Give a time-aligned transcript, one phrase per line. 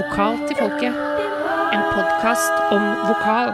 [0.00, 0.96] Vokal til folket.
[1.74, 3.52] En podkast om vokal.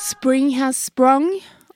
[0.00, 1.26] Spring has sprung,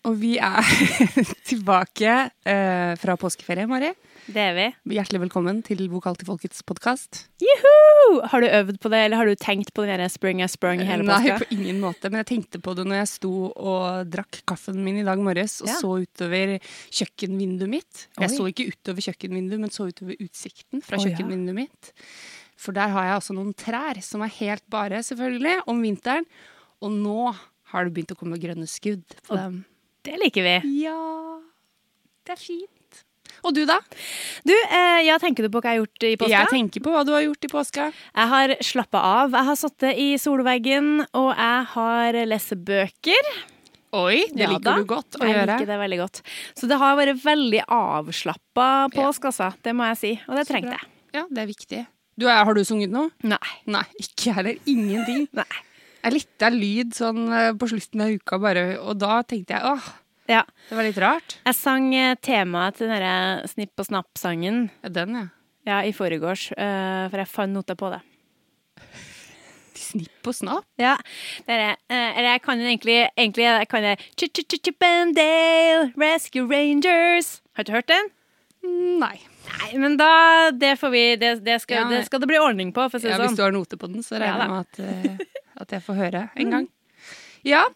[0.07, 0.65] og vi er
[1.51, 2.15] tilbake
[2.49, 3.91] eh, fra påskeferie, Mari.
[4.27, 4.65] Det er vi.
[4.97, 7.27] Hjertelig velkommen til Vokal til folkets podkast.
[7.45, 8.23] Juhu!
[8.33, 11.05] Har du øvd på det, eller har du tenkt på den spring has sprung hele
[11.07, 14.81] Nei, på ingen måte, men jeg tenkte på det når jeg sto og drakk kaffen
[14.83, 15.77] min i dag morges og Ja.
[15.79, 16.57] så utover
[16.91, 18.07] kjøkkenvinduet mitt.
[18.19, 18.35] Jeg Oi.
[18.35, 21.13] så ikke utover kjøkkenvinduet, men så utover utsikten fra Å, ja.
[21.13, 21.93] kjøkkenvinduet mitt.
[22.57, 26.27] For der har jeg altså noen trær som er helt bare, selvfølgelig, om vinteren.
[26.85, 27.35] Og nå
[27.73, 29.59] har det begynt å komme grønne skudd på Og dem.
[30.07, 30.57] Det liker vi.
[30.85, 31.41] Ja,
[32.27, 32.73] det er fint.
[33.47, 33.77] Og du, da?
[34.47, 36.31] Du, eh, ja, tenker du på hva jeg har gjort i påska?
[36.33, 37.89] Jeg tenker på hva du har gjort i påska.
[37.93, 39.35] Jeg har slappa av.
[39.37, 40.89] Jeg har sittet i solveggen,
[41.19, 43.31] og jeg har lest bøker.
[43.97, 44.77] Oi, det Ja liker da.
[44.81, 45.47] du godt å jeg gjøre.
[45.53, 46.23] liker det veldig godt.
[46.59, 49.53] Så det har vært veldig avslappa påske, altså.
[49.63, 50.15] Det må jeg si.
[50.27, 50.91] Og det trengte jeg.
[51.17, 51.83] Ja, det er viktig.
[52.17, 53.11] Du, har du sunget noe?
[53.29, 53.39] Nei.
[53.69, 54.59] Nei, ikke jeg heller.
[54.73, 55.27] Ingenting.
[55.37, 55.49] Nei.
[56.07, 59.89] Jeg lytta lyd sånn eh, på slutten av uka, bare, og da tenkte jeg åh,
[60.31, 60.45] Ja.
[60.71, 61.35] det var litt rart.
[61.45, 65.25] Jeg sang eh, temaet til den Snipp og snapp-sangen Ja, den, ja.
[65.67, 68.01] ja, i forgårs, eh, for jeg fant noter på det.
[69.77, 70.65] Snipp og snapp.
[70.81, 70.95] Ja,
[71.47, 77.41] det er Eller jeg kan egentlig, egentlig jeg kan det Chippendale Rescue Rangers.
[77.59, 78.09] Har du hørt den?
[78.65, 79.17] Mm, Nei.
[79.47, 82.73] Nei, men da Det får vi Det, det, skal, Ja, det skal det bli ordning
[82.75, 83.31] på, for å si Ja, sånn.
[83.31, 85.85] hvis du har noter på den, så regner jeg ja, med at, uh, at jeg
[85.87, 86.67] får høre en gang.
[87.47, 87.67] Ja.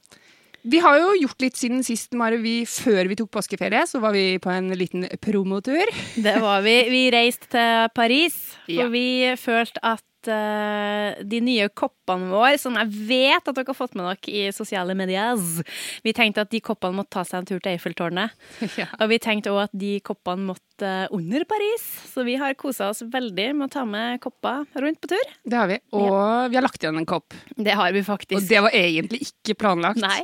[0.60, 2.36] Vi har jo gjort litt siden sist, Mare.
[2.42, 5.88] Vi, før vi tok påskeferie, så var vi på en liten promotur.
[6.20, 6.74] Det var vi.
[6.92, 9.06] Vi reiste til Paris, for vi
[9.40, 14.04] følte at eh, de nye koppene våre, som jeg vet at dere har fått med
[14.04, 15.38] dere i sosiale medier
[16.04, 18.34] Vi tenkte at de koppene måtte ta seg en tur til Eiffeltårnet.
[18.80, 18.86] Ja.
[19.00, 22.90] Og vi tenkte òg at de koppene måtte eh, under Paris, så vi har kosa
[22.92, 25.32] oss veldig med å ta med kopper rundt på tur.
[25.44, 25.78] Det har vi.
[25.96, 27.34] Og vi har lagt igjen en kopp.
[27.56, 28.36] Det har vi faktisk.
[28.40, 30.00] Og det var egentlig ikke planlagt.
[30.02, 30.22] Nei.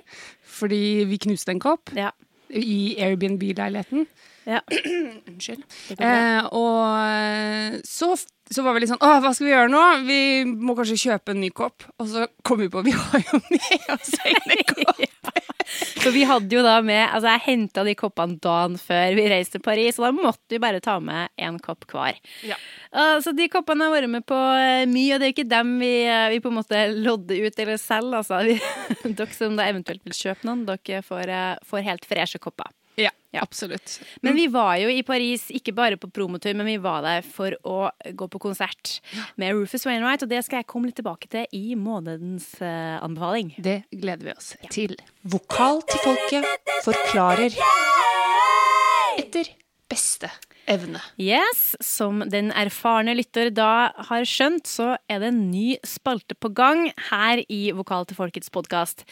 [0.57, 2.13] Fordi vi knuste en kopp Ja.
[2.49, 4.07] i Airbnb-leiligheten.
[4.47, 4.61] ja.
[5.29, 5.65] Unnskyld.
[5.99, 6.81] Eh, og
[7.85, 8.13] så,
[8.51, 9.83] så var vi litt sånn Å, hva skal vi gjøre nå?
[10.07, 11.87] Vi må kanskje kjøpe en ny kopp.
[12.03, 15.05] Og så kom vi på vi har jo med oss egne kopp.
[15.67, 19.59] Så vi hadde jo da med Altså, jeg henta de koppene dagen før vi reiste
[19.59, 22.21] til Paris, og da måtte vi bare ta med én kopp hver.
[22.47, 22.59] Ja.
[22.95, 25.49] Uh, så de koppene har vært med på eh, mye, og det er jo ikke
[25.51, 28.43] dem vi, eh, vi på en måte lodder ut eller selger, altså.
[29.19, 32.71] Dere som da eventuelt vil kjøpe noen, dere får, eh, får helt freshe kopper.
[32.97, 33.43] Ja, Ja.
[33.43, 33.99] absolutt.
[34.23, 37.53] Men vi var jo i Paris ikke bare på promotur, men vi var der for
[37.69, 39.01] å gå på konsert
[39.37, 43.53] med Rufus Wainwright, og det skal jeg komme litt tilbake til i månedens uh, anbefaling.
[43.61, 44.97] Det gleder vi oss til.
[45.29, 46.49] Vokal til folket
[46.87, 47.53] forklarer
[49.21, 49.53] etter
[49.91, 50.31] beste
[50.71, 51.01] evne.
[51.21, 56.51] Yes, som den erfarne lytter da har skjønt, så er det en ny spalte på
[56.57, 59.05] gang her i Vokal til folkets podkast.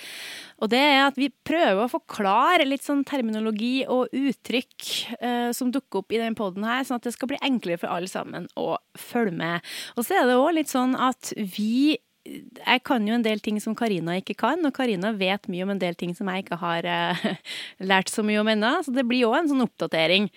[0.62, 4.88] Og det er at vi prøver å forklare litt sånn terminologi og uttrykk
[5.18, 7.92] eh, som dukker opp i den poden her, sånn at det skal bli enklere for
[7.94, 9.74] alle sammen å følge med.
[9.98, 13.58] Og så er det òg litt sånn at vi jeg kan jo en del ting
[13.60, 16.56] som Karina ikke kan, og Karina vet mye om en del ting som jeg ikke
[16.62, 17.24] har eh,
[17.90, 18.78] lært så mye om ennå.
[18.84, 20.30] Så det blir òg en sånn oppdatering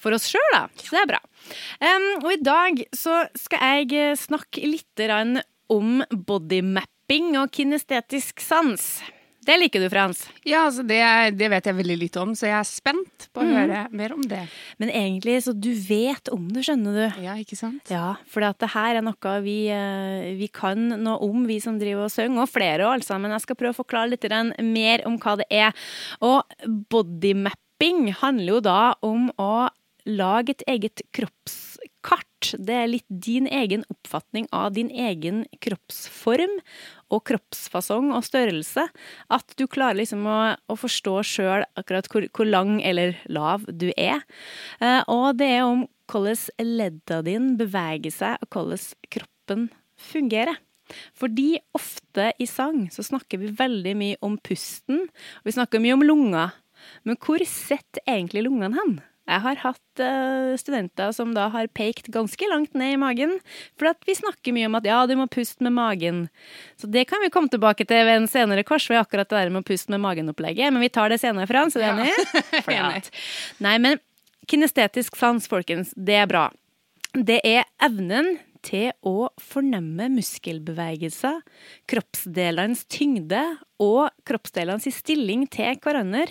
[0.00, 0.64] for oss sjøl, da.
[0.80, 1.22] Så det er bra.
[1.82, 5.06] Um, og i dag så skal jeg eh, snakke litt
[5.70, 8.92] om bodymapping og kinestetisk sans.
[9.40, 10.18] Det liker du, Frans.
[10.44, 10.98] Ja, altså det,
[11.40, 14.20] det vet jeg veldig lite om, så jeg er spent på å høre mer om
[14.28, 14.42] det.
[14.82, 17.22] Men egentlig så du vet om det, skjønner du.
[17.24, 17.88] Ja, ikke sant?
[17.88, 22.10] Ja, for det her er noe vi, eh, vi kan noe om, vi som driver
[22.10, 23.16] og synger, og flere òg, altså.
[23.16, 24.28] Men jeg skal prøve å forklare litt
[24.60, 25.72] mer om hva det er.
[26.20, 26.44] Og
[26.92, 29.52] bodymapping handler jo da om å
[30.08, 32.54] lage et eget kroppskart.
[32.56, 36.56] Det er litt din egen oppfatning av din egen kroppsform
[37.12, 38.86] og kroppsfasong og størrelse.
[39.32, 43.90] At du klarer liksom å, å forstå sjøl akkurat hvor, hvor lang eller lav du
[43.96, 44.24] er.
[44.80, 48.82] Eh, og det er om hvordan ledda din beveger seg, og hvordan
[49.12, 49.68] kroppen
[50.00, 50.58] fungerer.
[51.14, 55.96] Fordi ofte i sang så snakker vi veldig mye om pusten, og vi snakker mye
[55.98, 56.56] om lunger.
[57.04, 58.98] Men hvor sitter egentlig lungene hen?
[59.30, 63.36] Jeg har hatt uh, studenter som da har pekt ganske langt ned i magen,
[63.78, 66.24] for at vi snakker mye om at ja, du må puste med magen.
[66.80, 69.62] Så det kan vi komme tilbake til ved en senere korsvei, akkurat det der med
[69.62, 70.74] å puste med magen-opplegget.
[70.74, 71.78] Men vi tar det senere, Frans.
[71.78, 72.14] Er du enig?
[72.70, 72.90] Ja.
[72.90, 73.10] Enig.
[73.62, 73.98] Nei, men
[74.50, 76.48] kinestetisk sans, folkens, det er bra.
[77.14, 81.40] Det er evnen til å fornemme muskelbevegelser,
[81.90, 83.42] kroppsdelenes tyngde
[83.80, 86.26] og kroppsdelenes stilling til hverandre.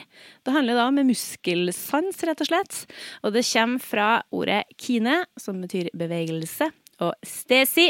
[0.46, 2.82] Det handler da om muskelsans, rett og slett.
[3.24, 6.70] Og det kommer fra ordet kine, som betyr bevegelse,
[7.06, 7.90] og stesi,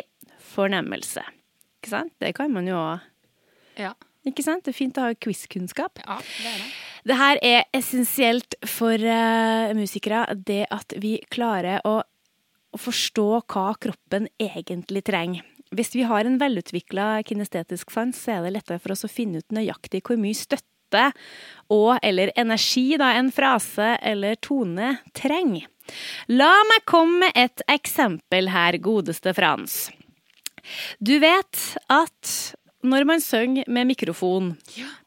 [0.53, 1.23] fornemmelse.
[1.79, 2.13] Ikke sant?
[2.21, 3.09] Det kan man jo òg.
[3.79, 3.95] Ja.
[4.27, 4.65] Ikke sant?
[4.65, 6.01] Det er fint å ha quizkunnskap.
[6.05, 6.69] ja, det er det.
[7.07, 12.01] Det her er essensielt for uh, musikere, det at vi klarer å,
[12.73, 15.45] å forstå hva kroppen egentlig trenger.
[15.75, 19.43] Hvis vi har en velutvikla kinestetisk sans, så er det lettere for oss å finne
[19.43, 21.11] ut nøyaktig hvor mye støtte
[21.69, 25.67] og eller energi da en frase eller tone trenger.
[26.29, 29.87] La meg komme med et eksempel her, godeste Frans.
[30.99, 32.33] Du vet at
[32.85, 34.53] når man synger med mikrofon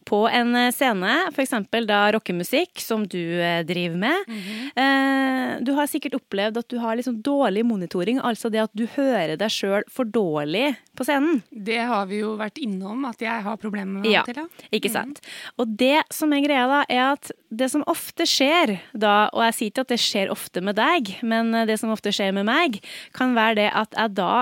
[0.05, 1.55] på en eh, scene, f.eks.
[1.89, 4.33] da rockemusikk, som du eh, driver med
[4.77, 8.85] eh, Du har sikkert opplevd at du har liksom dårlig monitoring, altså det at du
[8.97, 11.41] hører deg sjøl for dårlig på scenen.
[11.49, 14.43] Det har vi jo vært innom, at jeg har problemer med det Ja, til.
[14.43, 14.69] Ja.
[14.75, 15.23] ikke sant?
[15.57, 19.57] Og det som er greia, da, er at det som ofte skjer da, og jeg
[19.59, 22.83] sier ikke at det skjer ofte med deg, men det som ofte skjer med meg,
[23.17, 24.33] kan være det at jeg da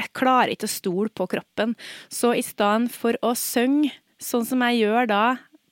[0.00, 1.76] jeg klarer ikke å stole på kroppen.
[2.12, 5.22] Så i stedet for å synge sånn som jeg gjør da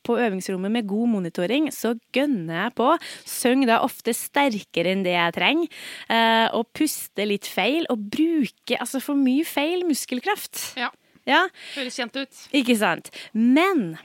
[0.08, 2.86] på øvingsrommet med god monitoring, så gønner jeg på.
[3.28, 5.74] Synger da ofte sterkere enn det jeg trenger,
[6.08, 10.62] eh, og puster litt feil, og bruker altså for mye feil muskelkraft.
[10.80, 10.88] Ja.
[11.28, 11.42] Ja,
[11.74, 12.38] Høres kjent ut.
[12.56, 13.10] ikke sant?
[13.36, 13.98] Men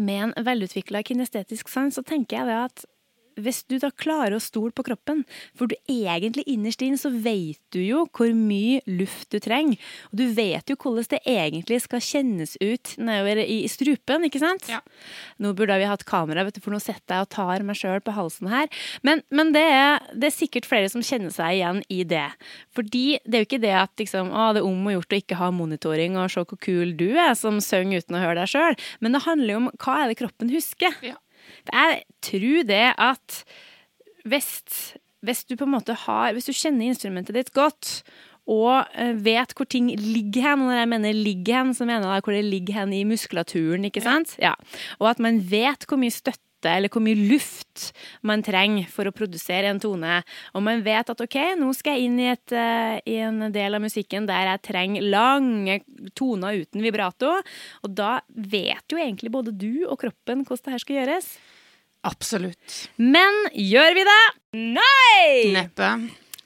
[0.00, 2.84] med en velutvikla kinestetisk sans så tenker jeg det at
[3.40, 5.24] hvis du da klarer å stole på kroppen,
[5.58, 9.80] for du egentlig innerst inne så vet du jo hvor mye luft du trenger,
[10.10, 14.68] og du vet jo hvordan det egentlig skal kjennes ut nedover i strupen, ikke sant?
[14.70, 14.80] Ja.
[15.42, 18.02] Nå burde vi hatt kamera, vet du, for nå setter jeg og tar meg sjøl
[18.04, 18.70] på halsen her.
[19.06, 22.28] Men, men det, er, det er sikkert flere som kjenner seg igjen i det.
[22.76, 25.20] Fordi det er jo ikke det at liksom, å, det er om å gjort å
[25.22, 28.52] ikke ha monitoring og se hvor kul du er som synger uten å høre deg
[28.54, 30.96] sjøl, men det handler jo om hva er det kroppen husker.
[31.04, 31.18] Ja.
[31.70, 33.38] Jeg tror det at
[34.26, 34.50] hvis,
[35.22, 38.02] hvis du på en måte har Hvis du kjenner instrumentet ditt godt,
[38.50, 42.08] og eh, vet hvor ting ligger hen, og når jeg mener ligger hen, så mener
[42.10, 44.34] jeg hvor det ligger hen i muskulaturen, ikke sant?
[44.42, 44.56] Ja.
[44.98, 47.88] Og at man vet hvor mye støtte eller hvor mye luft
[48.26, 50.20] man trenger for å produsere en tone.
[50.54, 53.78] Og man vet at ok, nå skal jeg inn i, et, eh, i en del
[53.78, 55.80] av musikken der jeg trenger lange
[56.18, 57.34] toner uten vibrato.
[57.82, 61.32] Og da vet jo egentlig både du og kroppen hvordan det her skal gjøres.
[62.08, 62.76] Absolutt.
[62.98, 64.22] Men gjør vi det?
[64.58, 65.52] Nei!
[65.54, 65.92] Neppe.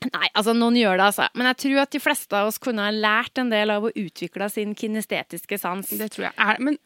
[0.06, 1.28] Nei, altså noen gjør det, altså.
[1.34, 3.92] Men jeg tror at de fleste av oss kunne ha lært en del av å
[3.96, 5.88] utvikle sin kinestetiske sans.
[5.96, 6.36] Det tror jeg.
[6.36, 6.76] Er, men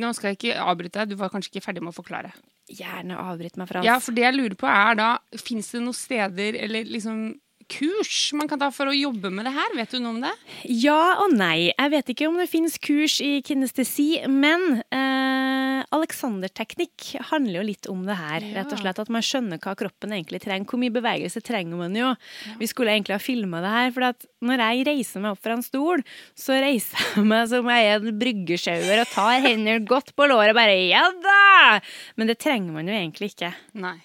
[0.00, 2.32] nå skal jeg ikke avbryte deg, du var kanskje ikke ferdig med å forklare.
[2.72, 3.86] Gjerne avbryt meg, Frans.
[3.86, 5.10] Ja, for det jeg lurer på er da,
[5.40, 7.20] fins det noen steder eller liksom
[7.70, 9.74] kurs man kan ta for å jobbe med det her?
[9.76, 10.32] Vet du noe om det?
[10.68, 11.70] Ja og nei.
[11.70, 17.90] Jeg vet ikke om det finnes kurs i kinestesi, men eh, aleksanderteknikk handler jo litt
[17.92, 18.44] om det her.
[18.44, 18.54] Ja.
[18.60, 20.68] Rett og slett At man skjønner hva kroppen egentlig trenger.
[20.68, 22.14] Hvor mye bevegelse trenger man jo?
[22.58, 23.94] Vi skulle egentlig ha filma det her.
[23.94, 26.04] For at når jeg reiser meg opp fra en stol,
[26.38, 30.54] så reiser jeg meg som jeg er en bryggesjauer og tar hendene godt på låret
[30.54, 31.80] og bare ja da!
[32.18, 33.52] Men det trenger man jo egentlig ikke.
[33.78, 33.98] Nei.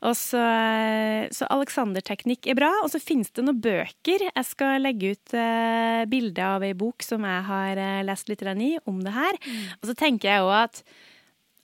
[0.00, 0.40] Så,
[1.34, 2.70] så Alexander-teknikk er bra.
[2.84, 4.28] Og så finnes det noen bøker.
[4.28, 8.44] Jeg skal legge ut uh, bilde av ei bok som jeg har uh, lest litt
[8.48, 9.38] i, om det her.
[9.80, 10.82] Og så tenker jeg òg at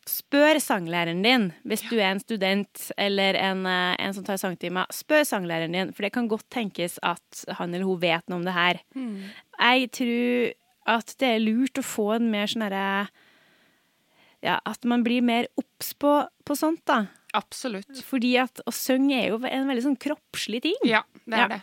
[0.04, 4.84] Spør sanglæreren din hvis du er en student eller en, eh, en som tar sangtimer.
[4.92, 8.44] Spør sanglæreren din, for det kan godt tenkes at han eller hun vet noe om
[8.44, 8.80] det her.
[9.56, 10.52] Jeg tror
[10.98, 13.08] at det er lurt å få en mer sånn herre
[14.44, 17.06] ja, At man blir mer obs på, på sånt, da.
[17.34, 18.02] Absolutt.
[18.06, 20.76] Fordi at å synge er jo en veldig sånn kroppslig ting.
[20.88, 21.48] Ja, det er Ja.
[21.56, 21.62] det.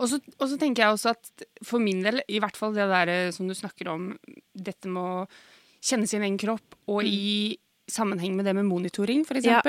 [0.00, 0.18] Og så,
[0.58, 3.54] tenker jeg også at for min del, i hvert fall det der eh, som du
[3.54, 4.18] snakker om,
[4.56, 5.28] dette med å
[5.82, 7.56] kjenne sin egen kropp, og i
[7.90, 9.42] sammenheng med det med monitoring, Mm.
[9.44, 9.60] Ja.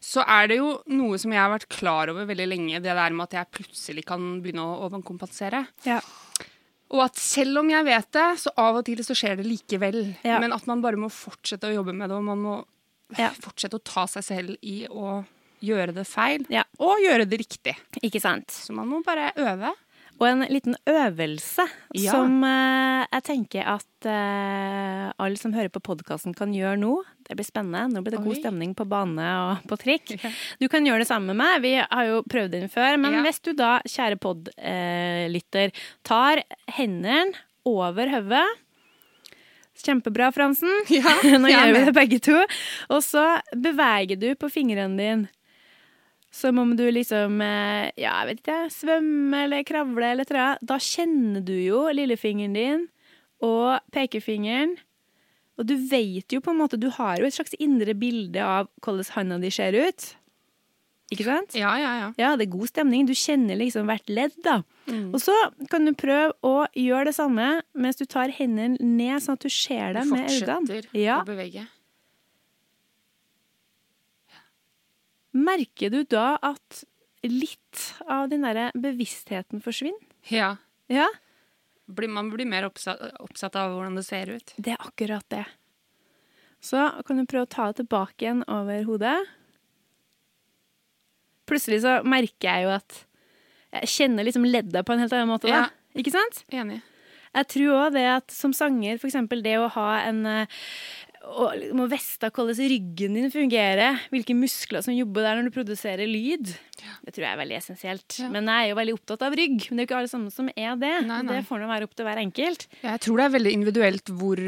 [0.00, 3.10] så er det jo noe som jeg har vært klar over veldig lenge, det der
[3.10, 5.66] med at jeg plutselig kan begynne å overkompensere.
[5.84, 6.00] Ja.
[6.90, 10.16] Og at selv om jeg vet det, så av og til så skjer det likevel.
[10.22, 10.38] Ja.
[10.38, 12.64] Men at man bare må fortsette å jobbe med det, og man må
[13.18, 13.30] Ja.
[13.44, 15.24] fortsette å ta seg selv i å
[15.64, 16.64] gjøre det feil, Ja.
[16.78, 17.76] og gjøre det riktig.
[18.02, 18.48] Ikke sant?
[18.52, 19.72] Så man må bare øve.
[20.20, 21.64] Og en liten øvelse
[21.98, 22.12] Ja.
[22.12, 26.92] som eh, jeg tenker at eh, alle som hører på podkasten kan gjøre nå.
[27.26, 27.88] Det blir spennende.
[27.90, 30.12] Nå blir det god stemning på bane og på trikk.
[30.22, 30.30] Ja.
[30.60, 31.62] Du kan gjøre det sammen med meg.
[31.64, 32.94] Vi har jo prøvd den før.
[33.00, 33.22] Men Ja.
[33.26, 35.72] hvis du da, kjære podlytter,
[36.04, 36.42] tar
[36.76, 37.34] hendene
[37.66, 38.44] over hodet
[39.84, 40.72] Kjempebra, Fransen.
[40.92, 42.40] Ja, Nå gjør vi det begge to.
[42.92, 45.32] Og så beveger du på fingrene dine.
[46.34, 50.64] Som om du liksom eh, Ja, jeg vet ikke, svømmer eller kravler eller et.
[50.66, 52.82] Da kjenner du jo lillefingeren din
[53.44, 54.74] og pekefingeren.
[55.54, 58.66] Og du vet jo på en måte Du har jo et slags indre bilde av
[58.82, 60.08] hvordan handa di ser ut.
[61.12, 61.52] Ikke sant?
[61.54, 62.06] Ja, ja, ja.
[62.18, 63.04] Ja, det er god stemning.
[63.06, 64.62] Du kjenner liksom hvert ledd, da.
[64.88, 65.12] Mm.
[65.14, 65.34] Og så
[65.70, 69.50] kan du prøve å gjøre det samme mens du tar hendene ned, sånn at du
[69.52, 70.60] ser Du dem med øynene.
[70.64, 71.20] fortsetter Ja.
[71.20, 71.66] å bevege.
[75.34, 76.84] Merker du da at
[77.26, 80.00] litt av den derre bevisstheten forsvinner?
[80.30, 80.56] Ja.
[80.88, 81.08] Ja,
[81.88, 84.54] Blir, man blir mer oppsatt, oppsatt av hvordan det ser ut.
[84.56, 85.44] det er akkurat det.
[86.64, 89.18] Så kan du prøve å ta det tilbake igjen over hodet.
[91.48, 93.00] Plutselig så merker jeg jo at
[93.74, 95.50] jeg kjenner liksom leddet på en helt annen måte.
[95.50, 95.64] da.
[95.64, 95.98] Ja.
[95.98, 96.44] Ikke sant?
[96.54, 96.80] Enig.
[97.34, 100.60] Jeg tror òg det at som sanger, for eksempel det å ha en eh,
[101.24, 105.54] å liksom å vite hvordan ryggen din fungerer, hvilke muskler som jobber der når du
[105.56, 108.18] produserer lyd, det tror jeg er veldig essensielt.
[108.20, 108.30] Ja.
[108.32, 109.66] Men jeg er jo veldig opptatt av rygg.
[109.66, 110.94] Men det er jo ikke alle sammen som er det.
[111.08, 111.38] Nei, nei.
[111.38, 112.66] Det får nå være opp til hver enkelt.
[112.84, 114.42] Jeg tror det er veldig individuelt hvor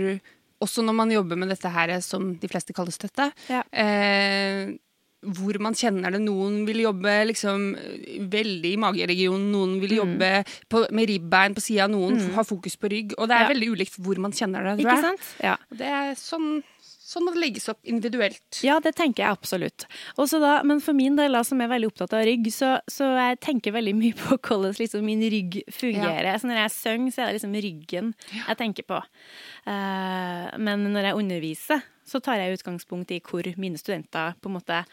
[0.64, 3.28] Også når man jobber med dette her som de fleste kaller støtte.
[3.52, 3.60] Ja.
[3.72, 4.76] Eh,
[5.34, 6.20] hvor man kjenner det.
[6.22, 7.74] Noen vil jobbe liksom
[8.30, 9.98] veldig i mageregionen, noen vil Mm.
[10.02, 10.30] jobbe
[10.70, 13.14] på, med ribbein på sida, noen har fokus på rygg.
[13.18, 13.48] Og det er Ja.
[13.54, 14.84] veldig ulikt hvor man kjenner det.
[14.84, 15.20] Ikke sant?
[15.42, 15.56] Ja.
[15.72, 18.60] Det er sånn, sånn må det legges opp individuelt.
[18.62, 19.86] Ja, det tenker jeg absolutt.
[20.18, 23.04] Også da, men for min del, da, som er veldig opptatt av rygg, så, så
[23.16, 26.34] jeg tenker veldig mye på hvordan liksom min rygg fungerer.
[26.38, 28.14] Så når jeg synger, så er det liksom ryggen
[28.48, 29.02] jeg tenker på.
[29.66, 34.56] Uh, men når jeg underviser, så tar jeg utgangspunkt i hvor mine studenter på en
[34.60, 34.84] måte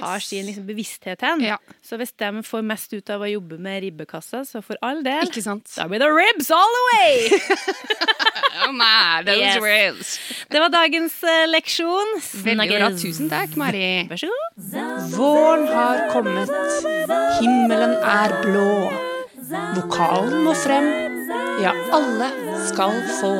[0.00, 0.24] har Yes.
[0.26, 1.40] sin liksom, bevissthet hen.
[1.44, 1.56] Ja.
[1.84, 5.28] Så hvis de får mest ut av å jobbe med ribbekassa, så for all del,
[5.28, 5.68] Ikke sant?
[5.76, 7.38] da blir det ribs all the way!
[8.64, 9.56] Oh, my, those Yes.
[9.60, 10.10] ribs.
[10.48, 12.12] det var dagens uh, leksjon.
[12.44, 12.88] Veldig bra.
[12.94, 14.06] Tusen takk, Mari.
[14.08, 15.10] Vær så god.
[15.16, 16.52] Våren har kommet,
[17.40, 18.70] himmelen er blå.
[19.74, 20.86] Vokalen må frem,
[21.66, 22.30] ja, alle
[22.70, 23.34] skal få.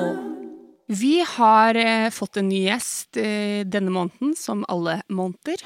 [0.87, 5.62] Vi har eh, fått en ny gjest eh, denne måneden, som alle måneder.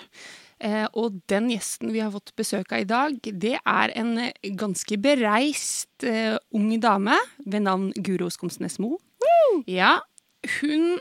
[0.62, 4.14] Eh, og den gjesten vi har fått besøk av i dag, det er en
[4.58, 6.06] ganske bereist
[6.54, 8.96] ung dame ved navn Guro Skomsnes Mo.
[9.66, 9.98] Ja,
[10.60, 10.98] hun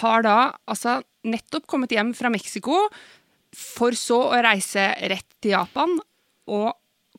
[0.00, 0.36] har da
[0.66, 2.88] altså nettopp kommet hjem fra Mexico,
[3.54, 5.98] for så å reise rett til Japan,
[6.50, 6.72] og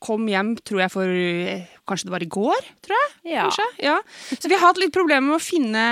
[0.04, 3.10] kom hjem, tror jeg, for eh, Kanskje det var i går, tror jeg?
[3.34, 3.48] Ja.
[3.84, 3.98] Ja.
[4.32, 5.84] Så vi har hatt litt problemer med å finne,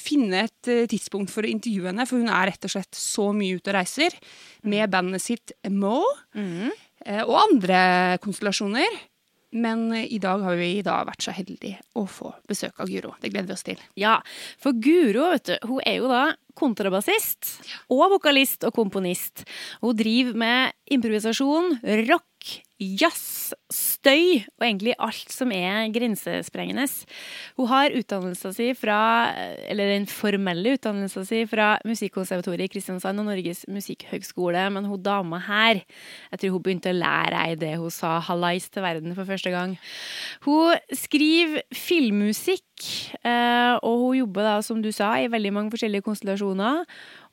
[0.00, 3.28] finne et eh, tidspunkt for å intervjue henne, for hun er rett og slett så
[3.36, 4.16] mye ute og reiser
[4.64, 6.00] med bandet sitt Mo,
[6.36, 6.72] mm.
[7.26, 7.82] og andre
[8.24, 8.96] konstellasjoner.
[9.50, 13.14] Men eh, i dag har vi da vært så heldige å få besøk av Guro.
[13.20, 13.80] Det gleder vi oss til.
[13.98, 14.18] Ja,
[14.62, 16.22] for Guro vet du, hun er jo da
[16.60, 17.56] kontrabassist
[17.90, 19.44] og vokalist og komponist.
[19.82, 21.78] Hun driver med improvisasjon,
[22.08, 26.86] rock, jazz, støy og egentlig alt som er grensesprengende.
[27.58, 29.00] Hun har utdannelsen sin fra,
[29.68, 35.42] eller den formelle utdannelsen sin fra Musikkonservatoriet i Kristiansand og Norges musikkhøgskole, men hun dama
[35.44, 35.82] her,
[36.32, 39.52] jeg tror hun begynte å lære ei det hun sa hallais til verden for første
[39.52, 39.76] gang.
[40.46, 42.66] Hun skriver filmmusikk,
[43.20, 46.86] eh, og hun jobber da, som du sa, i veldig mange forskjellige konstellasjoner.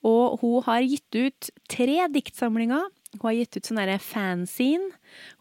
[0.05, 2.85] Og hun har gitt ut tre diktsamlinger.
[3.15, 4.89] Hun har gitt ut sånn derre fanzine.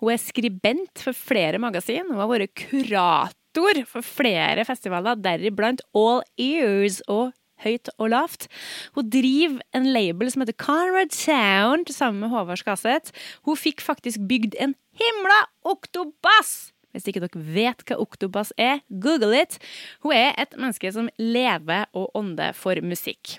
[0.01, 2.07] Hun er skribent for flere magasin.
[2.09, 8.47] Hun har vært kurator for flere festivaler, deriblant All Ears og Høyt og lavt.
[8.93, 13.15] Hun driver en label som heter Conrad Sound sammen med Håvard Skaseth.
[13.49, 16.75] Hun fikk faktisk bygd en himla oktobass!
[16.93, 19.59] Hvis ikke dere vet hva oktobass er, google it.
[20.05, 23.39] Hun er et menneske som lever og ånder for musikk.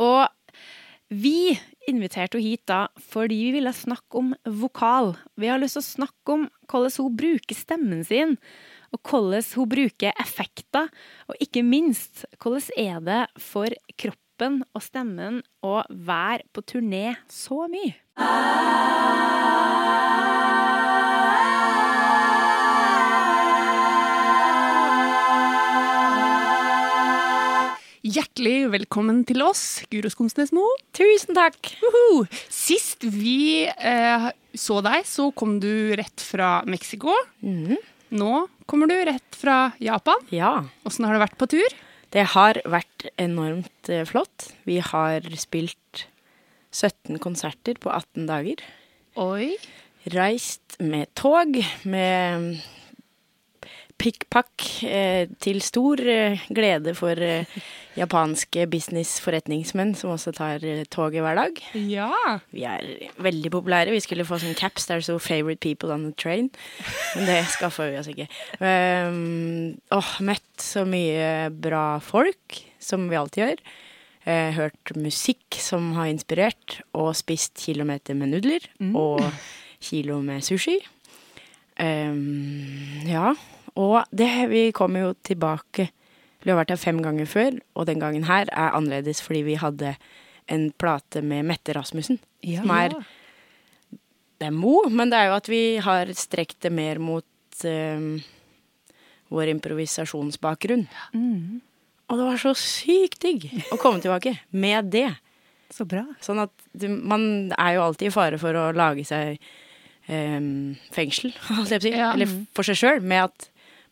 [0.00, 0.28] Og
[1.08, 1.56] vi
[1.90, 5.14] inviterte henne hit da fordi vi ville snakke om vokal.
[5.38, 8.36] Vi har lyst til å snakke om hvordan hun bruker stemmen sin,
[8.94, 10.90] og hvordan hun bruker effekter.
[11.30, 17.66] Og ikke minst, hvordan er det for kroppen og stemmen å være på turné så
[17.70, 17.94] mye?
[28.06, 30.62] Hjertelig velkommen til oss, Guro Skomsnes Mo.
[30.94, 31.72] Tusen takk!
[31.82, 32.26] Uhu.
[32.52, 37.16] Sist vi eh, så deg, så kom du rett fra Mexico.
[37.42, 38.30] Nå
[38.70, 40.22] kommer du rett fra Japan.
[40.30, 40.52] Ja,
[40.86, 41.76] Åssen har det vært på tur?
[42.14, 44.52] det har vært enormt eh, flott.
[44.68, 46.06] Vi har spilt
[46.70, 48.62] 17 konserter på 18 dager.
[49.20, 49.56] Oi.
[50.14, 52.62] Reist med tog, med
[54.00, 57.48] pikkpakk, eh, til stor eh, glede for eh,
[57.96, 61.62] japanske businessforretningsmenn som også tar toget hver dag.
[61.80, 62.10] Ja.
[62.52, 62.84] Vi er
[63.24, 63.94] veldig populære.
[63.94, 66.50] Vi skulle få sånn caps der det sto 'favorite people on the train',
[67.16, 68.28] men det skaffa vi oss ikke.
[68.60, 73.66] Um, oh, møtt så mye bra folk, som vi alltid gjør.
[74.26, 78.58] hørt musikk som har inspirert, og spist kilometer med nudler
[78.92, 79.22] og
[79.78, 80.80] kilo med sushi.
[81.78, 83.36] Um, ja,
[83.76, 85.90] og det, vi kommer jo tilbake
[86.42, 89.58] Vi har vært her fem ganger før, og den gangen her er annerledes fordi vi
[89.58, 89.96] hadde
[90.52, 92.20] en plate med Mette Rasmussen.
[92.44, 92.94] Som er
[94.38, 98.20] Det er Mo, men det er jo at vi har strekt det mer mot ehm,
[99.32, 100.86] vår improvisasjonsbakgrunn.
[102.06, 105.08] Og det var så sykt digg å komme tilbake med det.
[105.74, 106.04] Så bra.
[106.22, 109.40] Sånn at du, man er jo alltid i fare for å lage seg
[110.06, 111.94] um, fengsel, holdt jeg på å si.
[111.96, 112.12] Ja.
[112.14, 113.48] Eller for seg sjøl, med at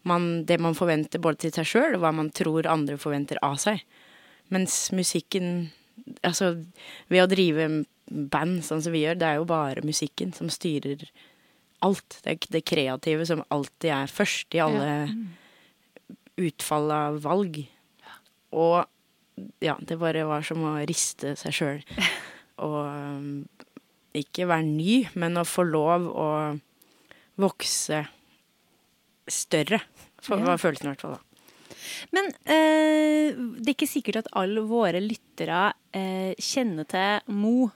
[0.09, 3.57] man, det man forventer både til seg sjøl, og hva man tror andre forventer av
[3.63, 3.85] seg.
[4.55, 5.71] Mens musikken
[6.27, 6.49] Altså,
[7.07, 7.67] ved å drive
[8.11, 11.05] band sånn som vi gjør, det er jo bare musikken som styrer
[11.87, 12.17] alt.
[12.25, 14.91] Det er det kreative som alltid er først i alle
[16.41, 17.61] utfall av valg.
[18.59, 18.83] Og
[19.65, 21.81] ja, det bare var som å riste seg sjøl.
[22.67, 23.31] Og um,
[24.15, 26.29] ikke være ny, men å få lov å
[27.43, 28.05] vokse
[29.31, 29.81] større.
[30.25, 30.45] For, Ja.
[30.55, 31.21] var følelsen i hvert fall, da.
[32.15, 37.69] Men eh, det er ikke sikkert at alle våre lyttere eh, kjenner til Mo.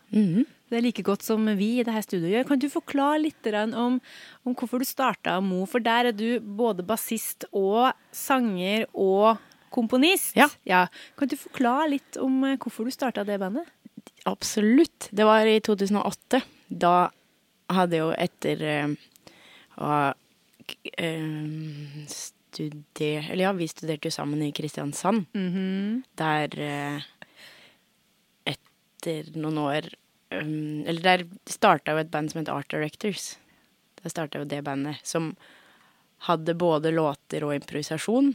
[0.68, 2.46] Det er like godt som vi i dette studioet gjør.
[2.50, 3.98] Kan du forklare litt om,
[4.44, 5.62] om hvorfor du starta Mo?
[5.70, 9.38] For der er du både bassist og sanger og
[9.72, 10.36] komponist.
[10.36, 10.86] Ja.
[11.16, 13.68] Kan du forklare litt om eh, hvorfor du starta det bandet?
[14.28, 15.08] Absolutt.
[15.12, 16.42] Det var i 2008.
[16.68, 17.08] Da
[17.72, 18.96] hadde jo etter eh,
[19.78, 20.02] å ha
[20.96, 22.04] eh,
[22.58, 25.28] studert Eller ja, vi studerte jo sammen i Kristiansand.
[26.18, 27.06] Der eh,
[28.98, 29.88] etter noen år
[30.34, 33.36] um, Eller der starta jo et band som het Art Directors.
[34.02, 35.36] Der starta jo det bandet, som
[36.26, 38.34] hadde både låter og improvisasjon.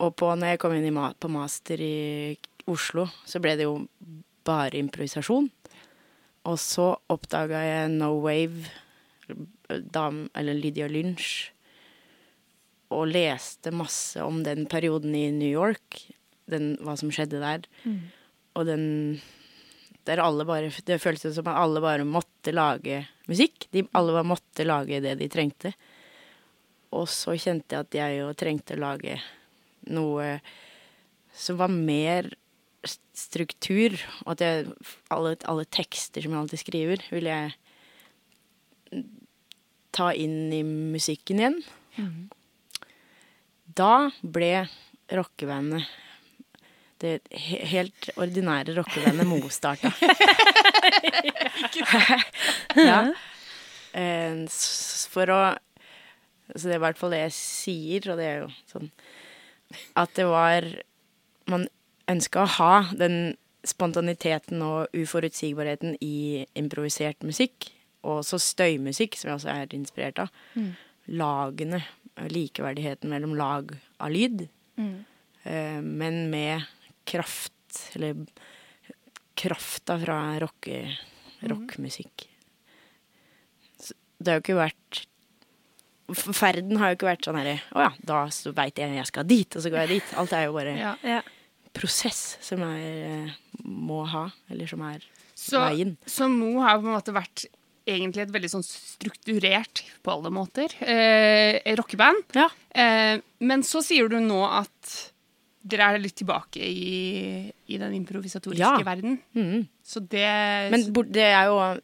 [0.00, 3.68] Og på, når jeg kom inn i ma på master i Oslo, så ble det
[3.68, 3.86] jo
[4.44, 5.50] bare improvisasjon.
[6.44, 8.68] Og så oppdaga jeg No Wave,
[9.92, 11.53] dam, eller Lydia Lynch,
[12.94, 16.00] og leste masse om den perioden i New York,
[16.50, 17.66] den, hva som skjedde der.
[18.54, 18.84] Og den
[20.04, 23.66] der alle bare, Det føltes som at alle bare måtte lage musikk.
[23.72, 25.72] De, alle bare måtte lage det de trengte.
[26.92, 29.16] Og så kjente jeg at jeg jo trengte å lage
[29.88, 30.40] noe
[31.34, 32.28] som var mer
[33.16, 33.96] struktur.
[34.26, 34.68] Og at jeg,
[35.10, 39.04] alle, alle tekster som jeg alltid skriver, ville jeg
[39.94, 41.60] ta inn i musikken igjen.
[43.64, 44.66] Da ble
[45.12, 45.84] rockebandet
[47.02, 47.18] det
[47.68, 49.90] helt ordinære rockebandet Mo starta.
[52.78, 53.00] ja.
[53.92, 54.46] Eh,
[55.12, 55.40] For å
[56.54, 58.88] Så det er i hvert fall det jeg sier, og det er jo sånn
[59.98, 60.66] At det var
[61.50, 61.66] Man
[62.10, 67.70] ønska å ha den spontaniteten og uforutsigbarheten i improvisert musikk,
[68.04, 70.28] og også støymusikk, som jeg også er inspirert av.
[71.08, 71.80] Lagene,
[72.30, 74.46] likeverdigheten mellom lag av lyd,
[74.78, 74.94] mm.
[75.82, 76.62] men med
[77.04, 77.52] kraft,
[77.94, 78.26] eller
[79.34, 80.84] krafta fra rocke,
[81.42, 82.28] rockmusikk.
[83.80, 85.02] Så Det har jo ikke vært
[86.36, 88.18] Ferden har jo ikke vært sånn herre Å ja, da
[88.52, 90.10] veit jeg jeg skal dit, og så går jeg dit.
[90.20, 90.92] Alt er jo bare Ja.
[91.00, 91.20] Ja.
[91.74, 93.30] prosess som jeg eh,
[93.64, 95.00] må ha, eller som er
[95.34, 95.96] Så, veien.
[96.06, 97.46] så Mo har på en måte vært
[97.86, 102.22] egentlig et veldig sånn strukturert, på alle måter, eh, rockeband.
[102.36, 102.48] Ja.
[102.74, 104.94] Eh, men så sier du nå at
[105.64, 108.76] dere er litt tilbake i, i den improvisatoriske Ja.
[108.84, 109.18] verden.
[109.34, 109.66] Mm.
[109.84, 111.80] Så det Men det er jo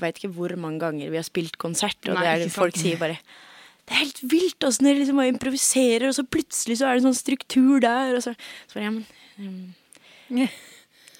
[0.00, 2.56] Veit ikke hvor mange ganger vi har spilt konsert, og Nei, det er, sant.
[2.58, 3.18] folk sier bare
[3.86, 7.14] det er helt vilt åssen dere liksom improviserer, og så plutselig så er det sånn
[7.14, 8.14] struktur der.
[8.16, 8.32] Og så,
[8.66, 9.04] så bare, ja, men
[9.38, 10.48] um,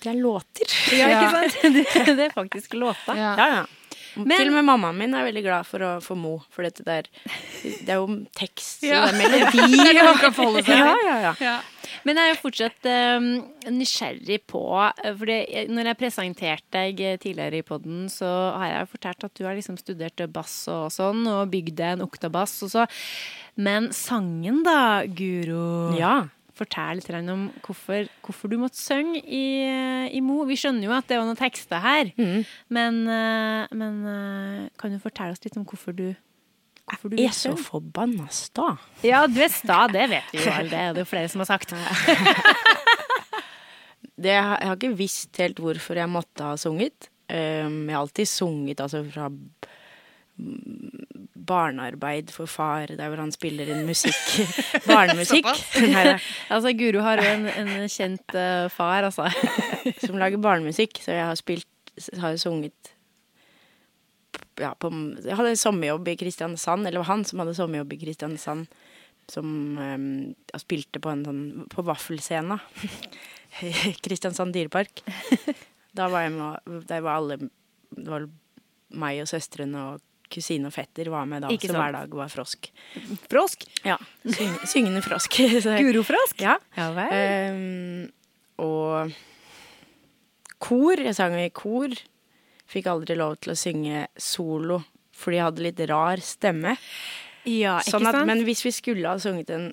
[0.00, 0.72] Det er låter.
[0.96, 1.59] Ja, ikke sant?
[1.62, 3.14] Det, det er faktisk låta.
[3.14, 3.35] Ja.
[3.37, 3.64] Ja, ja.
[4.16, 6.85] Men- Til og med mammaen min er veldig glad for, å, få Mo, for dette
[6.87, 7.09] der
[7.62, 9.05] Det er jo tekst, Ja.
[9.05, 9.79] og det er melodi.
[9.85, 11.33] Det det kan forholde seg ja, ja, ja.
[11.40, 11.55] Ja.
[12.05, 13.27] Men jeg er jo fortsatt um,
[13.74, 14.62] nysgjerrig på
[15.05, 19.24] eh, For det- når jeg presenterte deg tidligere i podden, så har jeg jo fortalt
[19.29, 22.87] at du har liksom studert bass og sånn, og bygd en oktabass og så.
[23.57, 25.94] Men sangen da, Guro?
[25.98, 26.24] ja.
[26.54, 29.46] Fortell litt om hvorfor, hvorfor du måtte synge i,
[30.14, 30.44] i Mo.
[30.46, 32.44] Vi skjønner jo at det var noen tekster her, mm.
[32.76, 36.08] men, eh, men eh, kan du fortelle oss litt om hvorfor du
[36.84, 38.74] Hvorfor du Jeg er så forbanna sta.
[39.00, 40.68] Ja, du er sta, det vet vi jo alle.
[40.68, 41.72] Det er det jo flere som har sagt.
[44.14, 47.08] Det, jeg har ikke visst helt hvorfor jeg måtte ha sunget.
[47.26, 49.30] Um, jeg har alltid sunget altså fra
[51.46, 54.20] barnearbeid for far, der hvor han spiller inn musikk.
[54.90, 55.48] Barnemusikk.
[55.94, 56.16] Nei,
[56.52, 59.28] Altså, Guro har jo en, en kjent uh, far, altså.
[60.07, 61.70] som lager barnemusikk, så jeg har spilt
[62.18, 62.94] Har sunget
[64.59, 64.90] ja, på,
[65.22, 68.66] Jeg hadde sommerjobb i Kristiansand, eller det var han som hadde sommerjobb i Kristiansand,
[69.30, 69.46] som
[69.78, 70.09] um,
[70.61, 72.59] spilte på en sånn På vaffelscena.
[74.04, 75.04] Kristiansand dyrepark.
[75.94, 78.26] Da var jeg med Der var alle Det var
[78.94, 80.02] meg og søstrene og
[80.35, 81.81] kusine og fetter var med da, Ikke så sant.
[81.83, 82.70] hver dag var frosk.
[83.31, 83.64] Frosk.
[83.87, 85.38] Ja, syng, Syngende frosk.
[85.85, 86.42] Guro-frosk.
[86.44, 86.57] Ja.
[86.79, 87.14] Ja vel.
[87.55, 88.11] Um,
[88.64, 89.14] og
[90.62, 91.01] kor.
[91.01, 91.94] Jeg sang i kor.
[92.70, 94.83] Fikk aldri lov til å synge solo
[95.14, 96.73] fordi jeg hadde litt rar stemme.
[97.47, 98.27] ja, ikke Sånn at, sant?
[98.27, 99.68] men hvis vi skulle ha sunget en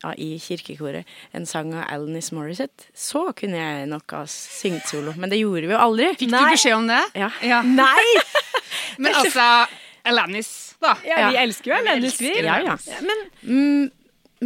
[0.00, 1.04] ja, i kirkekoret
[1.36, 5.12] en sang av Alanis Morissette, så kunne jeg nok ha syngt solo.
[5.20, 6.08] Men det gjorde vi jo aldri.
[6.20, 6.42] Fikk Nei.
[6.46, 7.02] du beskjed om det?
[7.20, 7.28] Ja.
[7.44, 7.60] ja.
[7.64, 8.06] Nei!
[9.02, 9.46] Men altså,
[10.06, 10.50] Alanis,
[10.82, 10.94] da.
[11.06, 12.32] Ja, vi elsker jo Alanis, vi.
[12.44, 12.76] Ja, ja.
[13.02, 13.90] Men Mm,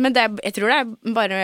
[0.00, 1.40] men det er, jeg tror det er bare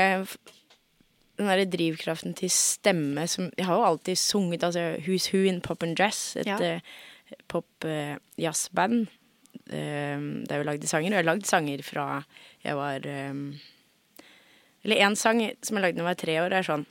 [1.37, 5.61] den derre drivkraften til stemme som Jeg har jo alltid sunget altså Who's Who in
[5.61, 6.57] Pop and Jazz, et Ja.
[6.77, 6.81] uh,
[7.51, 9.07] pop-jazzband.
[9.67, 11.11] Uh, der vi lagde sanger.
[11.11, 12.07] Og jeg har lagd sanger fra
[12.65, 13.55] jeg var um,
[14.85, 16.87] Eller én sang som jeg lagde da jeg var tre år, er sånn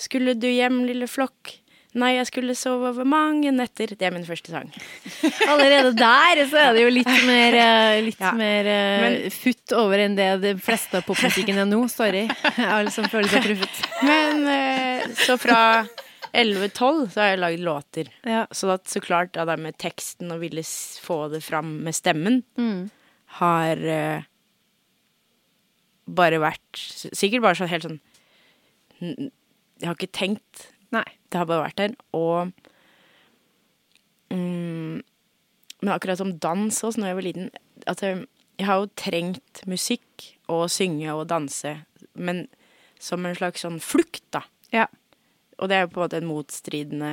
[0.00, 1.58] Skulle du hjem, lille flokk?
[1.96, 3.94] Nei, jeg skulle sove over mange netter.
[3.96, 4.68] Det er min første sang.
[5.52, 8.32] allerede der så er det jo litt mer, eh, litt Ja.
[8.36, 11.80] mer eh, Men- futt over enn det de fleste av popmusikken er nå.
[11.88, 12.26] Sorry.
[12.60, 13.80] Alle som føler seg truffet.
[14.04, 15.62] Men eh, så fra
[16.36, 18.12] 11-12 så har jeg lagd låter.
[18.28, 18.44] Ja.
[18.52, 20.60] Så at så klart det der med teksten og ville
[21.00, 22.90] få det fram med stemmen, Mm.
[23.40, 23.80] har
[26.06, 26.78] bare vært
[27.16, 28.00] Sikkert bare sånn helt sånn
[29.00, 30.68] Jeg har ikke tenkt.
[30.94, 31.04] Nei.
[31.30, 31.94] Det har bare vært der.
[32.14, 32.52] Og
[34.30, 35.02] mm,
[35.82, 37.50] Men akkurat som dans også, når jeg var liten
[37.86, 38.22] at jeg,
[38.58, 41.74] jeg har jo trengt musikk og synge og danse,
[42.16, 42.46] men
[42.98, 44.40] som en slags sånn flukt, da.
[44.72, 44.86] Ja.
[45.60, 47.10] Og det er jo på en måte en motstridende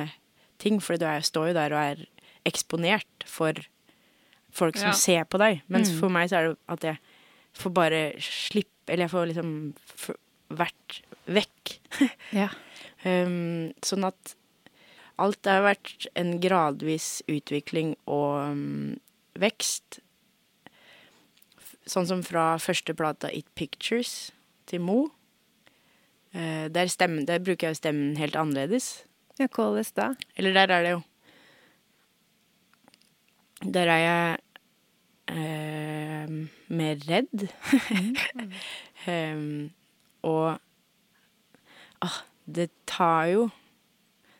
[0.62, 2.02] ting, for du er, står jo der og er
[2.48, 3.52] eksponert for
[4.54, 4.96] folk som Ja.
[4.96, 5.60] ser på deg.
[5.68, 6.00] Mens Mm.
[6.00, 6.98] for meg så er det at jeg
[7.54, 9.74] får bare slippe Eller jeg får liksom
[10.50, 11.78] vært vekk.
[12.32, 12.48] Ja.
[13.04, 14.34] Um, sånn at
[15.20, 18.94] alt har vært en gradvis utvikling og um,
[19.38, 20.00] vekst.
[21.84, 24.32] Sånn som fra første plata It Pictures
[24.70, 24.98] til Mo.
[26.34, 29.04] Uh, der, stemmen, der bruker jeg jo stemmen helt annerledes.
[29.38, 30.08] Ja, Hvordan da?
[30.36, 31.02] Eller der er det jo
[33.64, 34.38] Der er jeg
[35.30, 37.48] uh, mer redd.
[39.08, 39.70] um,
[40.32, 40.58] og
[42.00, 43.50] ah, det tar jo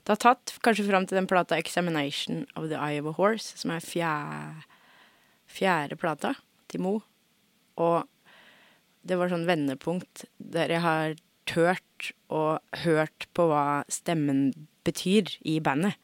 [0.04, 3.56] Det har tatt kanskje fram til den plata 'Examination of the Eye of a Horse',
[3.56, 4.64] som er fjerde,
[5.48, 6.34] fjerde plata
[6.68, 7.00] til Mo.
[7.80, 8.04] Og
[9.02, 14.52] det var sånn vendepunkt der jeg har tørt og hørt på hva stemmen
[14.84, 15.96] betyr i bandet.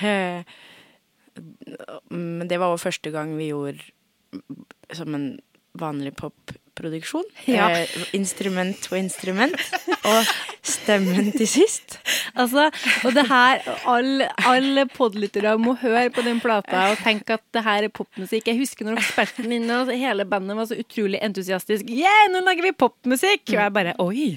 [0.00, 0.42] Eh,
[2.08, 3.84] Men det var jo første gang vi gjorde
[4.96, 5.38] som en
[5.76, 6.14] vanlig
[6.76, 7.24] popproduksjon.
[7.46, 7.70] Ja.
[7.70, 9.56] Eh, instrument på instrument.
[10.06, 10.28] Og
[10.66, 11.98] stemmen til sist.
[12.36, 12.68] Altså,
[13.06, 17.62] og det her, alle, alle podlyttere må høre på den plata og tenke at det
[17.64, 18.50] her er popmusikk.
[18.50, 21.88] Jeg husker når eksperten min og hele bandet var så utrolig entusiastisk.
[21.88, 23.46] Yeah, nå lager vi popmusikk!
[23.54, 24.28] Og jeg bare, oi!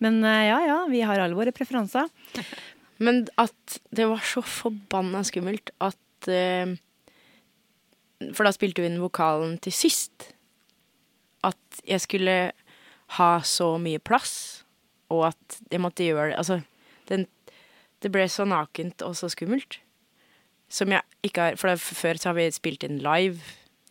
[0.00, 2.08] Men eh, ja, ja, vi har alle våre preferanser.
[3.00, 6.74] Men at det var så forbanna skummelt at eh,
[8.36, 10.32] For da spilte vi inn vokalen til sist.
[11.46, 12.34] At jeg skulle
[13.16, 14.64] ha så mye plass,
[15.10, 16.60] og at jeg måtte gjøre det Altså,
[17.08, 17.24] den,
[18.02, 19.78] det ble så nakent og så skummelt.
[20.70, 23.40] Som jeg ikke har For før så har vi spilt inn live.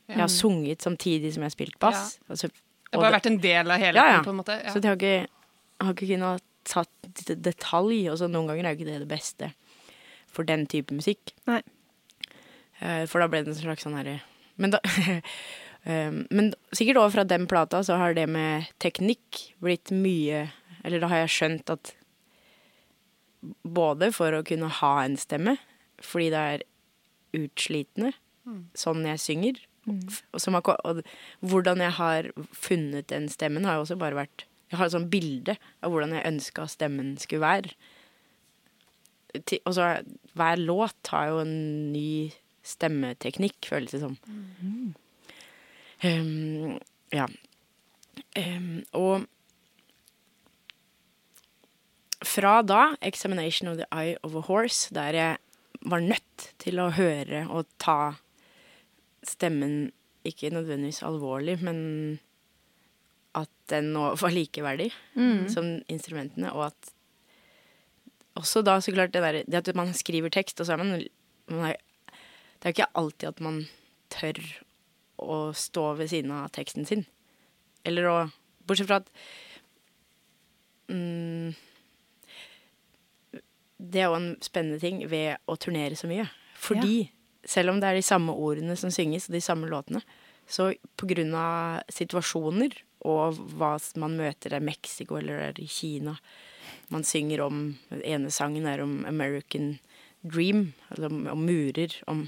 [0.09, 2.15] Jeg har sunget samtidig som jeg har spilt bass.
[2.29, 4.21] Altså, Det har bare vært en del av hele Ja, ja.
[4.25, 4.55] på en måte.
[4.63, 4.71] Ja.
[4.73, 5.27] så det har ikke,
[5.83, 9.51] har ikke kunnet tatt detalj, og så noen ganger er jo ikke det det beste
[10.29, 11.33] for den type musikk.
[11.49, 11.59] Nei.
[12.79, 14.21] Eh, For da ble det en slags sånn herre
[14.57, 14.79] Men da
[15.85, 20.49] eh, Men sikkert også fra den plata så har det med teknikk blitt mye
[20.83, 21.93] Eller da har jeg skjønt at
[23.63, 25.53] både for å kunne ha en stemme,
[26.03, 26.63] fordi det er
[27.39, 28.09] utslitende,
[28.75, 29.59] sånn jeg synger,
[30.33, 30.99] og, som har, og
[31.47, 35.09] hvordan jeg har funnet den stemmen, har jo også bare vært Jeg har et sånt
[35.09, 37.71] bilde av hvordan jeg ønska stemmen skulle være.
[39.65, 40.03] Og så er-
[40.35, 44.17] hver låt har jo en ny stemmeteknikk, føles det som.
[46.03, 46.79] Um,
[47.11, 47.27] ja.
[48.37, 49.25] Um, og
[52.25, 55.37] fra da, 'Examination of the Eye of a Horse', der jeg
[55.81, 58.15] var nødt til å høre og ta
[59.23, 59.91] stemmen
[60.27, 62.19] ikke nødvendigvis alvorlig, men
[63.35, 64.89] at den nå var likeverdig
[65.49, 66.93] som instrumentene, og at
[68.39, 71.03] også da så klart det der Det at man skriver tekst, og så er man,
[71.47, 71.75] man er,
[72.59, 73.67] Det er jo ikke alltid at man
[74.09, 74.39] tør
[75.21, 77.05] å stå ved siden av teksten sin.
[77.87, 78.19] Eller å
[78.69, 79.07] Bortsett fra at
[80.93, 81.55] mm,
[83.79, 86.27] Det er jo en spennende ting ved å turnere så mye.
[86.59, 87.07] Fordi
[87.49, 90.03] selv om det er de samme ordene som synges, og de samme låtene,
[90.49, 92.75] så på grunn av situasjoner
[93.07, 96.17] og hva man møter i Mexico eller i Kina
[96.89, 99.77] Man synger om Den ene sangen er om American
[100.19, 102.25] Dream, altså om, om murer, om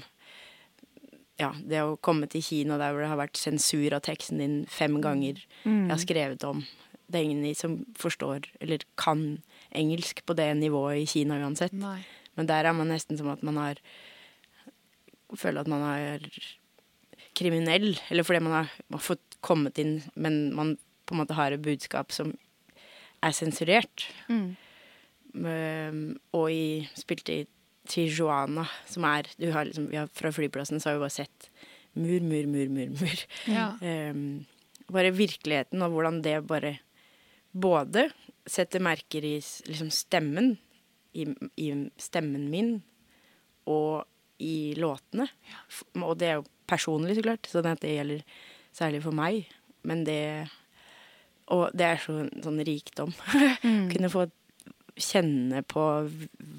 [1.40, 4.56] ja, det å komme til Kina der hvor det har vært sensur av teksten din
[4.70, 5.40] fem ganger.
[5.64, 6.64] Jeg har skrevet om
[7.12, 9.42] Det er ingen som forstår eller kan
[9.76, 11.74] engelsk på det nivået i Kina uansett.
[11.76, 12.00] Nei.
[12.36, 13.82] Men der er man nesten som at man har
[15.32, 16.26] Føler at man er
[17.32, 17.94] kriminell.
[18.10, 20.74] Eller fordi man har, man har fått kommet inn, men man
[21.08, 22.34] på en måte har et budskap som
[23.24, 24.04] er sensurert.
[24.28, 27.46] Um, og i, spilte i
[27.88, 31.50] Tijuana, som er du har liksom, vi har, Fra flyplassen så har vi bare sett
[31.98, 32.92] mur, mur, mur, mur.
[33.00, 33.24] mur.
[33.50, 33.72] Ja.
[33.82, 34.44] Um,
[34.94, 36.76] bare virkeligheten og hvordan det bare
[37.52, 38.08] både
[38.48, 39.36] setter merker i
[39.68, 40.56] liksom stemmen,
[41.12, 41.26] i,
[41.60, 41.68] i
[42.00, 42.72] stemmen min,
[43.68, 44.06] og
[44.42, 45.28] i låtene.
[45.46, 45.60] Ja.
[46.02, 48.24] Og det er jo personlig, så klart, at det gjelder
[48.74, 49.46] særlig for meg.
[49.82, 50.48] Men det
[51.52, 53.10] Og det er så, sånn rikdom.
[53.92, 54.28] Kunne få
[55.00, 55.82] kjenne på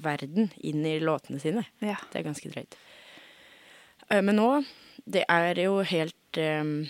[0.04, 1.64] verden inn i låtene sine.
[1.84, 1.96] Ja.
[2.10, 2.76] Det er ganske drøyt.
[4.08, 4.50] Eh, Men nå,
[5.04, 6.86] det er jo helt um,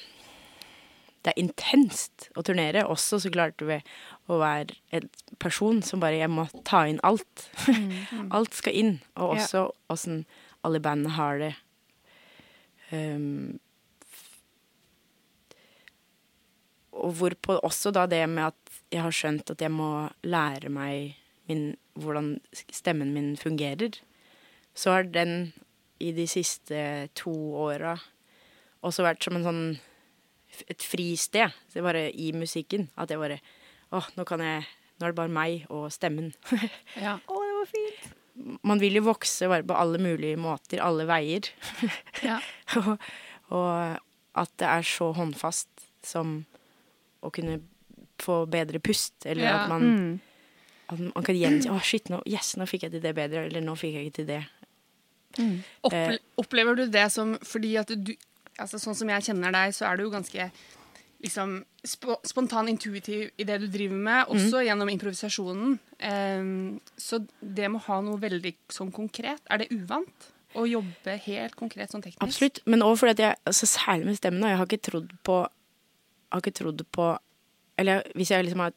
[1.24, 3.84] Det er intenst å turnere, også så klart ved
[4.28, 5.08] å være en
[5.40, 7.48] person som bare Jeg må ta inn alt.
[8.36, 8.96] alt skal inn.
[9.16, 10.24] Og også åssen
[10.64, 11.54] alle bandene har det.
[12.92, 13.58] Um,
[16.94, 21.16] og hvorpå også da det med at jeg har skjønt at jeg må lære meg
[21.48, 22.38] min, hvordan
[22.72, 23.98] stemmen min fungerer.
[24.74, 25.52] Så har den
[26.02, 27.32] i de siste to
[27.64, 27.96] åra
[28.84, 29.62] også vært som en sånn
[30.70, 31.54] et fristed.
[31.72, 32.88] Så bare i musikken.
[32.96, 33.40] At jeg bare
[33.94, 34.64] Å, nå kan jeg
[34.98, 36.32] Nå er det bare meg og stemmen.
[37.02, 37.16] Ja.
[37.18, 38.04] Å, det var fint.
[38.66, 41.48] Man vil jo vokse bare på alle mulige måter, alle veier.
[42.22, 42.36] Ja.
[42.78, 42.92] og,
[43.50, 43.98] og
[44.38, 46.44] at det er så håndfast som
[47.26, 47.58] å kunne
[48.22, 49.56] få bedre pust, eller Ja.
[49.64, 50.20] at man,
[50.90, 53.64] at man kan gjenkjenne Å, shit, nå, yes, nå fikk jeg til det bedre, eller
[53.64, 54.42] nå fikk jeg ikke til det.
[55.82, 58.12] Opple opplever du det som Fordi at du
[58.62, 60.44] altså Sånn som jeg kjenner deg, så er du jo ganske
[61.24, 65.72] liksom, sp spontan intuitiv i det du driver med, også gjennom improvisasjonen.
[65.98, 69.42] Um, så det må ha noe veldig sånn konkret.
[69.50, 72.22] Er det uvant å jobbe helt konkret sånn teknisk?
[72.22, 72.62] Absolutt.
[72.70, 75.40] Men òg fordi at jeg, altså særlig med stemmen, jeg har ikke trodd på
[76.34, 77.12] har ikke trodd på
[77.78, 78.74] Eller hvis jeg liksom har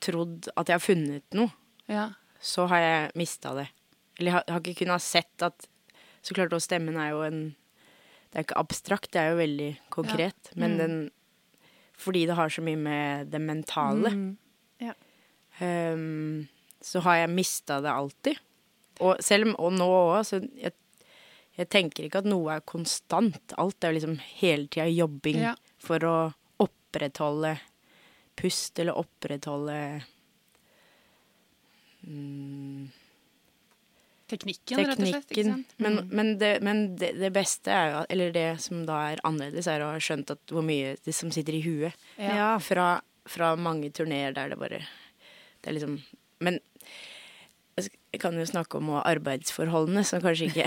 [0.00, 1.50] trodd at jeg har funnet noe,
[1.88, 2.10] Ja.
[2.40, 3.68] så har jeg mista det.
[4.18, 5.68] Eller jeg har, har ikke kunnet ha sett at
[6.22, 7.54] Så klart også stemmen er jo en
[8.32, 10.50] Det er ikke abstrakt, det er jo veldig konkret.
[10.56, 10.96] Men den
[11.96, 14.36] Fordi det har så mye med det mentale,
[14.80, 14.92] Ja.
[15.60, 16.48] Um,
[16.82, 18.38] så har jeg mista det alltid.
[19.00, 20.72] Og selv om Og nå òg, så jeg,
[21.58, 23.54] jeg tenker ikke at noe er konstant.
[23.58, 25.54] Alt er jo liksom hele tida jobbing Ja.
[25.78, 26.16] for å
[26.62, 27.56] opprettholde
[28.38, 29.78] pust, eller opprettholde
[34.28, 35.30] Teknikken, rett og slett.
[35.32, 35.74] Ikke sant?
[35.80, 35.98] Mm.
[36.12, 39.84] men, det, men det, det beste er jo, eller det som da er annerledes, er
[39.84, 42.08] å ha skjønt at hvor mye det som sitter i huet.
[42.20, 42.50] Ja.
[42.62, 42.98] Fra,
[43.28, 45.98] fra mange turneer der det bare Det er liksom
[46.44, 46.60] Men
[48.08, 50.64] jeg kan jo snakke om arbeidsforholdene, som kanskje ikke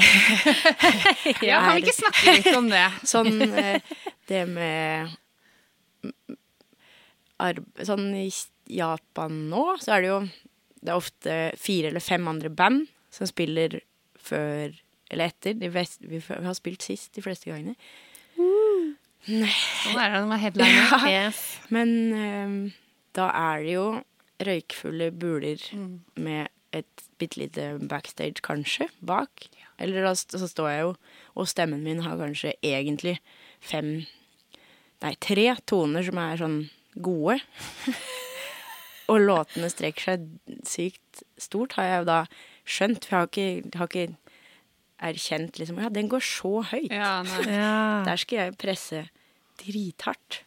[1.49, 2.85] ja, kan vi ikke snakke litt om det?
[3.13, 3.81] Sånn eh,
[4.29, 5.17] det med mm,
[7.87, 8.27] Sånn i
[8.71, 10.19] Japan nå, så er det jo
[10.81, 13.79] Det er ofte fire eller fem andre band som spiller
[14.21, 14.73] før
[15.11, 15.57] eller etter.
[15.73, 17.75] Vest, vi, har spilt sist de fleste gangene.
[19.27, 20.95] Sånn er det når man er headliner.
[21.11, 21.41] Yes.
[21.73, 22.55] Men um,
[23.17, 23.85] da er det jo
[24.41, 25.61] røykfulle buler
[26.17, 29.49] med et bitte lite backstage, kanskje, bak.
[29.81, 30.93] Eller da så står jeg jo,
[31.35, 33.19] og stemmen min har kanskje egentlig
[33.59, 34.01] fem
[35.01, 36.57] Nei, tre toner som er sånn
[36.99, 37.39] gode.
[39.11, 40.27] og låtene strekker seg
[40.67, 42.19] sykt stort, har jeg jo da
[42.65, 43.05] skjønt.
[43.07, 44.17] For jeg har ikke, har ikke
[45.01, 46.91] erkjent liksom Ja, den går så høyt.
[46.93, 47.41] Ja, nei.
[47.61, 48.03] Ja.
[48.07, 49.05] Der skal jeg presse
[49.61, 50.41] drithardt.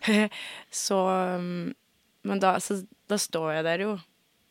[0.70, 0.98] så
[1.38, 1.74] um,
[2.26, 2.80] Men da, så,
[3.10, 3.96] da står jeg der jo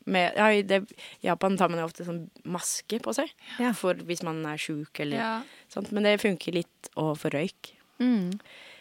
[0.06, 0.84] Med, ja, i det,
[1.26, 3.72] Japan tar man jo ofte sånn maske på seg Ja.
[3.74, 5.32] for hvis man er sjuk eller Ja.
[5.72, 5.90] sånt.
[5.96, 7.72] Men det funker litt overfor røyk.
[7.98, 8.36] Mm.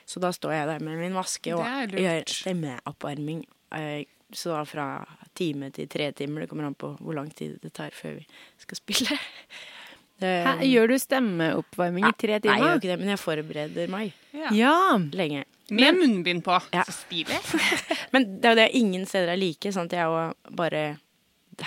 [0.07, 1.65] Så da står jeg der med min maske og
[1.97, 3.45] gjør stemmeoppvarming.
[3.75, 4.85] Eh, Så da fra
[5.39, 6.41] time til tre timer.
[6.43, 8.25] Det kommer an på hvor lang tid det tar før vi
[8.59, 9.19] skal spille.
[10.25, 12.55] Hæ, gjør du stemmeoppvarming i tre timer?
[12.55, 14.51] Nei, jeg gjør ikke det, men jeg forbereder meg Ja.
[14.55, 14.75] Ja.
[15.13, 15.45] lenge.
[15.71, 16.59] Med munnbind på.
[16.75, 16.83] Ja.
[16.85, 17.39] Så stilig.
[18.13, 20.83] Men det er jo det, ingen steder er like, sånn at jeg jo bare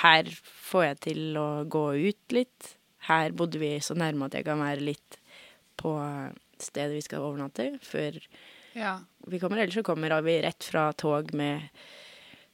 [0.04, 0.28] Her
[0.70, 2.74] får jeg til å gå ut litt.
[3.08, 5.18] Her bodde vi så nærme at jeg kan være litt
[5.82, 5.96] på
[6.64, 8.20] stedet vi skal overnatte, før
[8.76, 9.00] Ja.
[9.28, 9.58] vi kommer.
[9.58, 11.70] Ellers så kommer vi rett fra tog med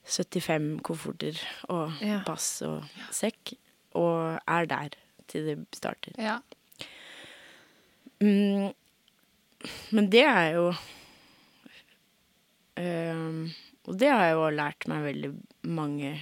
[0.05, 1.39] 75 kofferter
[1.69, 2.21] og Ja.
[2.25, 3.53] pass og sekk,
[3.95, 4.89] og er der
[5.27, 6.13] til det starter.
[6.17, 6.39] ja.
[8.21, 8.73] Mm,
[9.91, 10.73] men det er jo
[12.77, 13.51] ehm,
[13.87, 15.31] Og det har jeg jo lært meg veldig
[15.67, 16.13] mange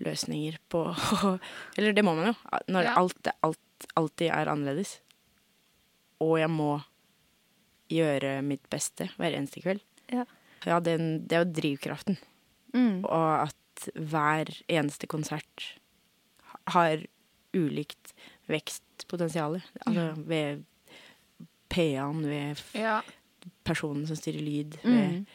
[0.00, 0.86] løsninger på.
[1.76, 2.34] Eller det må man jo,
[2.72, 2.94] når Ja.
[2.96, 3.58] alt, alt
[3.98, 5.00] alltid er annerledes.
[6.22, 6.70] Og jeg må
[7.92, 9.82] gjøre mitt beste hver eneste kveld.
[10.12, 10.24] Ja.
[10.64, 12.16] Ja, den, det er jo drivkraften.
[12.72, 13.02] Mm.
[13.04, 15.66] Og at hver eneste konsert
[16.72, 17.02] har
[17.56, 18.14] ulikt
[18.48, 19.58] vekstpotensial.
[19.84, 20.62] Altså ved
[21.72, 23.00] PA-en, ved ja.
[23.66, 24.94] personen som styrer lyd, Mm.
[24.94, 25.26] ved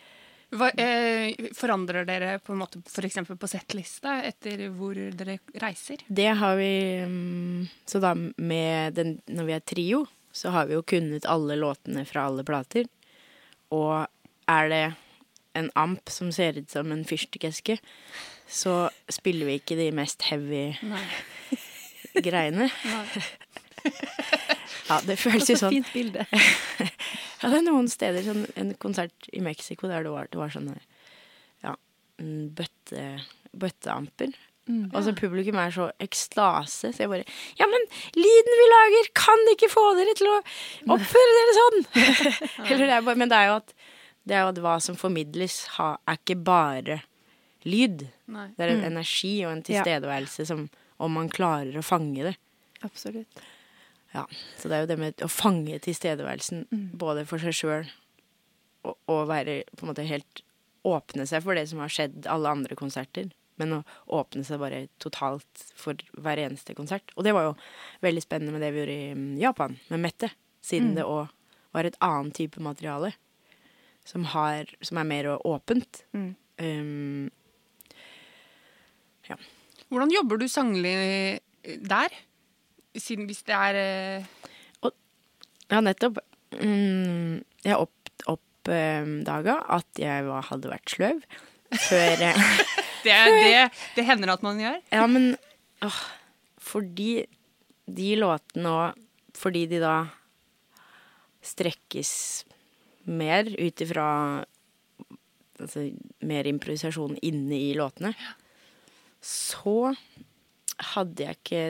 [0.58, 3.18] Hva, eh, forandrer dere på en måte f.eks.
[3.28, 6.06] på settlista etter hvor dere reiser?
[6.08, 6.70] Det har vi
[7.04, 10.06] mm, Så da med den Når vi er trio,
[10.38, 12.86] så har vi jo kunnet alle låtene fra alle plater.
[13.74, 14.06] Og
[14.48, 14.84] er det
[15.58, 17.80] en amp som ser ut som en fyrstikkeske,
[18.48, 18.76] så
[19.12, 21.02] spiller vi ikke de mest heavy Nei.
[22.28, 22.70] greiene.
[22.70, 23.24] Nei.
[24.88, 25.80] Ja, det føles jo Så sånn.
[25.80, 26.28] fint bilde.
[27.38, 30.50] Ja, det er noen steder, sånn en konsert i Mexico der det var, det var
[30.50, 30.74] sånne
[31.62, 31.76] ja,
[32.18, 33.04] mm, bøtte,
[33.54, 34.32] bøtteamper.
[34.68, 34.88] Mm.
[34.92, 37.28] Og så publikum er så ekstase, så jeg bare
[37.60, 37.86] Ja, men
[38.20, 40.40] lyden vi lager, kan ikke få dere til å
[40.96, 41.86] oppføre dere sånn!
[42.70, 43.78] Eller det er bare, men det er jo at
[44.28, 46.98] det er jo at hva som formidles, er ikke bare
[47.68, 48.10] lyd.
[48.32, 48.50] Nei.
[48.58, 52.32] Det er en energi og en tilstedeværelse som Om man klarer å fange det.
[52.82, 53.42] Absolutt.
[54.16, 54.24] Ja,
[54.58, 56.64] så det er jo det med å fange tilstedeværelsen
[56.98, 57.92] både for seg sjøl
[58.82, 60.42] og, og være på en måte helt
[60.88, 63.26] Åpne seg for det som har skjedd alle andre konserter,
[63.62, 63.84] men å
[64.20, 67.14] åpne seg bare totalt for hver eneste konsert.
[67.16, 67.56] Og det var jo
[68.06, 70.32] veldig spennende med det vi gjorde i mm, Japan, med Mette,
[70.64, 71.28] siden det òg
[71.76, 73.14] var et annet type materiale
[74.08, 76.04] som, har, som er mer åpent.
[76.16, 76.32] Mm.
[76.58, 77.30] Um,
[79.92, 80.96] Hvordan jobber du sanglig
[81.64, 82.16] der?
[82.98, 84.92] Siden hvis det er eh,
[85.68, 86.22] Ja, nettopp.
[86.56, 87.92] Mm, jeg opp,
[88.72, 91.20] um, at jeg var, hadde vært sløv
[91.90, 92.40] før eh,
[93.08, 93.18] det,
[93.48, 93.64] det,
[93.98, 94.78] det hender at man gjør.
[94.94, 95.34] Ja, men
[95.86, 96.00] åh,
[96.68, 97.26] fordi
[97.88, 99.04] de låtene òg
[99.38, 99.96] Fordi de da
[101.46, 102.12] strekkes
[103.08, 104.08] mer ut ifra
[105.62, 105.84] altså,
[106.28, 108.12] mer improvisasjon inne i låtene,
[109.24, 109.94] så
[110.96, 111.62] hadde jeg ikke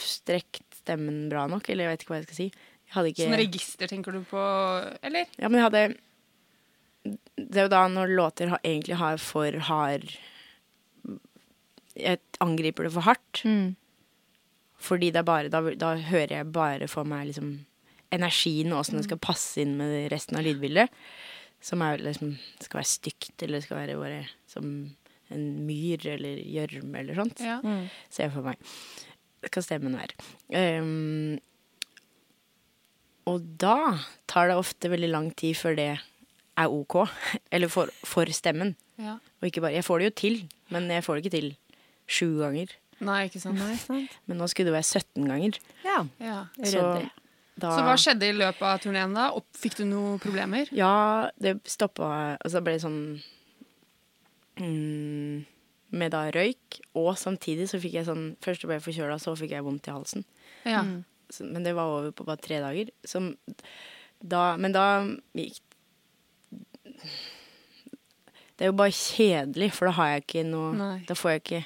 [0.00, 2.48] strekt stemmen bra nok, eller jeg vet ikke hva jeg skal si.
[2.88, 4.42] Jeg ikke Sånn register tenker du på,
[5.04, 5.28] eller?
[5.36, 5.82] Ja, men jeg hadde
[7.36, 10.08] Det er jo da når låter egentlig har for hard
[11.98, 13.42] Jeg angriper det for hardt.
[13.44, 13.74] Mm.
[14.78, 17.56] Fordi det er bare da, da hører jeg bare for meg liksom
[18.14, 20.94] energien og åssen det skal passe inn med resten av lydbildet.
[21.64, 24.70] Som er liksom skal være stygt, eller skal være bare som
[25.34, 27.42] en myr eller gjørme eller sånt.
[27.42, 27.58] Ja.
[28.08, 28.62] Ser jeg for meg.
[29.42, 30.14] Det skal stemmen være.
[30.54, 31.36] Um,
[33.28, 33.98] og da
[34.30, 35.90] tar det ofte veldig lang tid før det
[36.58, 37.02] er ok.
[37.54, 38.72] Eller for, for stemmen.
[38.98, 39.18] Ja.
[39.38, 40.38] Og ikke bare Jeg får det jo til,
[40.74, 41.50] men jeg får det ikke til
[42.08, 42.72] sju ganger.
[43.04, 43.60] Nei, ikke sant.
[43.60, 44.14] Nei, sant.
[44.26, 45.58] Men nå skulle det være 17 ganger.
[45.84, 45.98] Ja.
[46.22, 46.38] Ja.
[46.66, 46.84] Så,
[47.58, 49.28] da, Så hva skjedde i løpet av turneen da?
[49.38, 50.70] Opp, fikk du noen problemer?
[50.74, 52.98] Ja, det stoppa Og så ble det sånn
[54.62, 55.46] mm,
[55.98, 59.54] Med da røyk, og samtidig så fikk jeg sånn Først ble jeg forkjøla, så fikk
[59.56, 60.26] jeg vondt i halsen.
[60.68, 60.82] Ja.
[61.30, 62.90] Så, men det var over på bare tre dager.
[63.06, 63.34] Som
[64.18, 64.84] da, men da
[65.38, 65.62] gikk
[68.58, 70.94] Det er jo bare kjedelig, for da har jeg ikke noe Nei.
[71.06, 71.64] Da får jeg ikke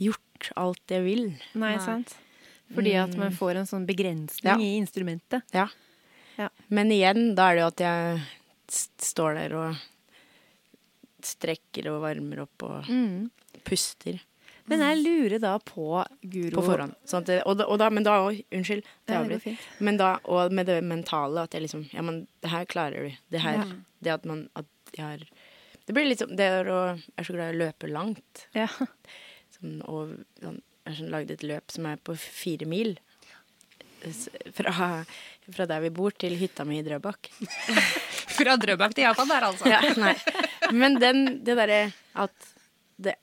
[0.00, 1.24] gjort alt jeg vil.
[1.54, 1.84] Nei, Nei.
[1.84, 2.16] sant.
[2.74, 4.56] Fordi at man får en sånn begrensning Ja.
[4.58, 5.42] i instrumentet.
[5.52, 5.68] Ja.
[6.38, 6.48] Ja.
[6.70, 8.20] Men igjen, da er det jo at jeg
[9.02, 9.76] står der og
[11.26, 13.30] strekker og varmer opp og Mm.
[13.64, 14.20] puster
[14.70, 16.94] Men jeg lurer da på Guro på forhånd.
[17.04, 19.58] Sånn at det, og, da, og da, men da òg, unnskyld, det.
[19.80, 23.16] Men da, og med det mentale, at jeg liksom Ja, men det her klarer du.
[23.30, 23.64] Det her Ja.
[24.02, 24.66] Det at man At
[24.96, 25.18] jeg har
[25.86, 28.46] Det blir litt sånn Det er å Jeg er så glad i å løpe langt.
[28.54, 28.68] Ja.
[29.60, 32.94] Sånn, og sånn, har sånn lagd et løp som er på fire mil.
[34.56, 34.72] Fra,
[35.52, 37.28] fra der vi bor, til hytta mi i Drøbak.
[38.40, 39.68] Fra Drøbak til Japan der, altså.
[39.68, 39.80] Ja.
[40.72, 41.80] Men den, det derre
[42.22, 42.46] at
[42.96, 43.16] det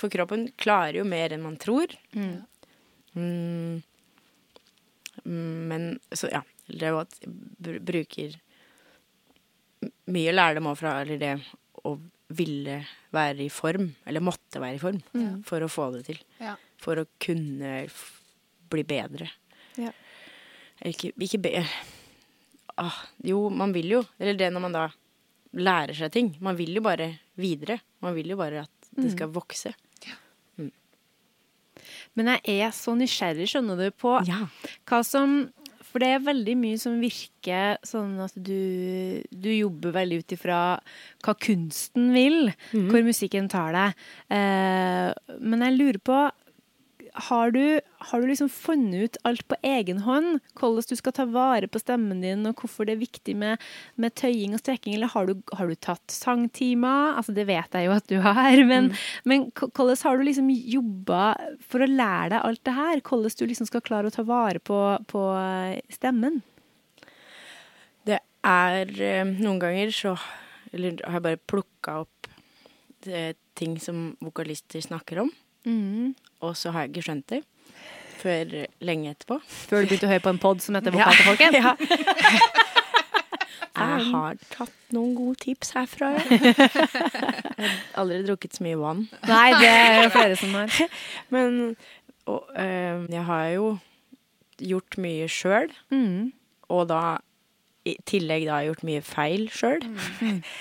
[0.00, 1.92] For kroppen klarer jo mer enn man tror.
[2.16, 3.78] Mm.
[5.28, 6.42] Men så ja.
[6.68, 7.30] Det at jeg
[7.62, 8.34] br- bruker
[10.12, 11.30] mye lærdom også fra eller det
[11.86, 11.94] å
[12.28, 12.80] ville
[13.14, 14.98] være i form, eller måtte være i form,
[15.48, 16.18] for å få det til.
[16.42, 16.56] Ja.
[16.78, 18.02] For å kunne f
[18.68, 19.30] bli bedre.
[19.80, 19.92] Ja.
[20.80, 21.52] Eller Ikke, ikke be...
[22.78, 24.02] Ah, jo, man vil jo.
[24.20, 24.82] Eller det når man da
[25.56, 26.28] lærer seg ting.
[26.44, 27.08] Man vil jo bare
[27.40, 27.80] videre.
[28.04, 29.72] Man vil jo bare at det skal vokse.
[32.18, 34.48] Men jeg er så nysgjerrig, skjønner du, på Ja.
[34.88, 35.52] hva som
[35.88, 40.58] For det er veldig mye som virker sånn at du, du jobber veldig ut ifra
[41.24, 42.50] hva kunsten vil,
[42.90, 44.04] hvor musikken tar deg.
[44.36, 46.18] Eh, men jeg lurer på
[47.28, 50.38] har du, har du liksom funnet ut alt på egen hånd?
[50.58, 53.64] Hvordan du skal ta vare på stemmen din, og hvorfor det er viktig med,
[53.98, 54.94] med tøying og strekking?
[54.94, 57.16] Eller har du, har du tatt sangtimer?
[57.18, 58.62] Altså, det vet jeg jo at du har.
[58.68, 58.92] Men,
[59.28, 61.24] men hvordan har du liksom jobba
[61.66, 63.02] for å lære deg alt det her?
[63.02, 64.78] Hvordan du liksom skal klare å ta vare på,
[65.10, 66.40] på eh, stemmen?
[68.06, 70.14] Det er eh, Noen ganger så
[70.70, 72.30] Eller har jeg bare plukka opp
[73.02, 75.30] det, ting som vokalister snakker om.
[76.44, 77.44] Og så har jeg ikke skjønt det
[78.20, 78.54] før
[78.84, 79.38] lenge etterpå.
[79.70, 81.58] Før du begynte å høre på en pod som heter Vokal til folket?
[81.58, 81.74] Ja.
[83.78, 86.08] Jeg har tatt noen gode tips herfra.
[86.18, 89.04] Jeg har aldri drukket så mye vann.
[89.28, 90.80] Nei, det er jo flere som har.
[91.34, 91.60] Men
[92.28, 93.68] og, øh, jeg har jo
[94.60, 96.32] gjort mye sjøl, Mm.
[96.68, 97.00] og da
[97.88, 99.80] i tillegg da gjort mye feil sjøl.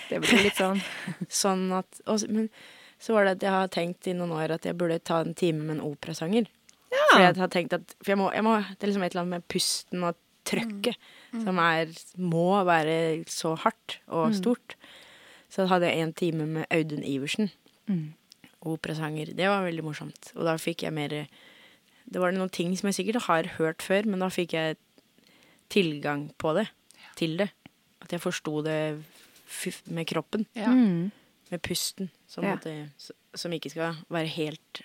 [0.07, 0.79] Det blir litt sånn
[1.27, 2.47] Sånn at og, Men
[3.03, 5.33] så var det at jeg har tenkt i noen år at jeg burde ta en
[5.37, 6.47] time med en operasanger.
[7.11, 9.21] For jeg har tenkt at For jeg må, jeg må Det er liksom et eller
[9.25, 10.15] annet med pusten og
[10.47, 10.95] trøkket
[11.43, 14.75] som er Må være så hardt og stort.
[15.51, 17.51] Så hadde jeg en time med Audun Iversen.
[18.67, 19.33] Operasanger.
[19.37, 20.31] Det var veldig morsomt.
[20.35, 21.09] Og da fikk jeg mer
[22.07, 24.77] Det var noen ting som jeg sikkert har hørt før, men da fikk jeg
[25.69, 26.67] tilgang på det.
[27.19, 27.49] Til det.
[28.01, 28.79] At jeg forsto det
[29.91, 30.45] med kroppen.
[30.55, 30.71] Ja.
[30.71, 31.11] mm.
[31.51, 32.09] Med pusten.
[32.27, 32.55] Som, Ja.
[32.55, 32.89] måtte,
[33.35, 34.81] som ikke skal være helt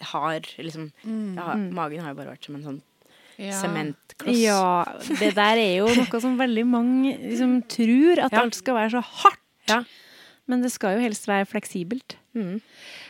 [0.00, 0.46] hard.
[0.58, 0.90] Liksom.
[1.36, 2.82] Ja, magen har jo bare vært som en sånn
[3.36, 4.38] sementkloss.
[4.40, 4.84] Ja,
[5.20, 8.40] det der er jo noe som veldig mange liksom tror, at Ja.
[8.42, 9.42] alt skal være så hardt.
[9.68, 9.82] Ja.
[10.46, 12.16] Men det skal jo helst være fleksibelt.
[12.34, 12.60] Mm.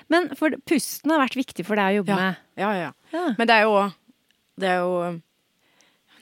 [0.09, 2.17] Men for pusten har vært viktig for deg å jobbe Ja.
[2.17, 2.37] med.
[2.57, 2.93] Ja, ja.
[3.13, 3.35] Ja.
[3.39, 3.93] Men det er jo
[4.59, 5.21] Det er jo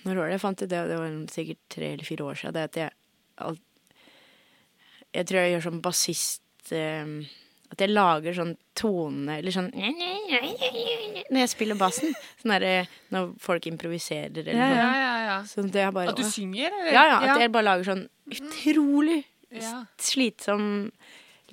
[0.05, 0.89] Når var det jeg fant ut det?
[0.89, 2.53] Det var sikkert tre eller fire år siden.
[2.53, 2.91] Det at jeg
[3.39, 3.61] alt,
[5.15, 7.07] Jeg tror jeg gjør sånn bassist eh,
[7.73, 12.15] At jeg lager sånn tone Eller sånn Når jeg spiller bassen.
[12.43, 12.85] Sånn derre
[13.15, 14.69] når folk improviserer eller noe.
[14.77, 15.37] ja, ja, ja.
[15.49, 16.93] Sånn at bare At du synger, eller?
[16.93, 17.19] Ja, ja.
[17.25, 19.23] At jeg bare lager sånn utrolig
[19.55, 19.85] ja.
[20.01, 20.67] slitsom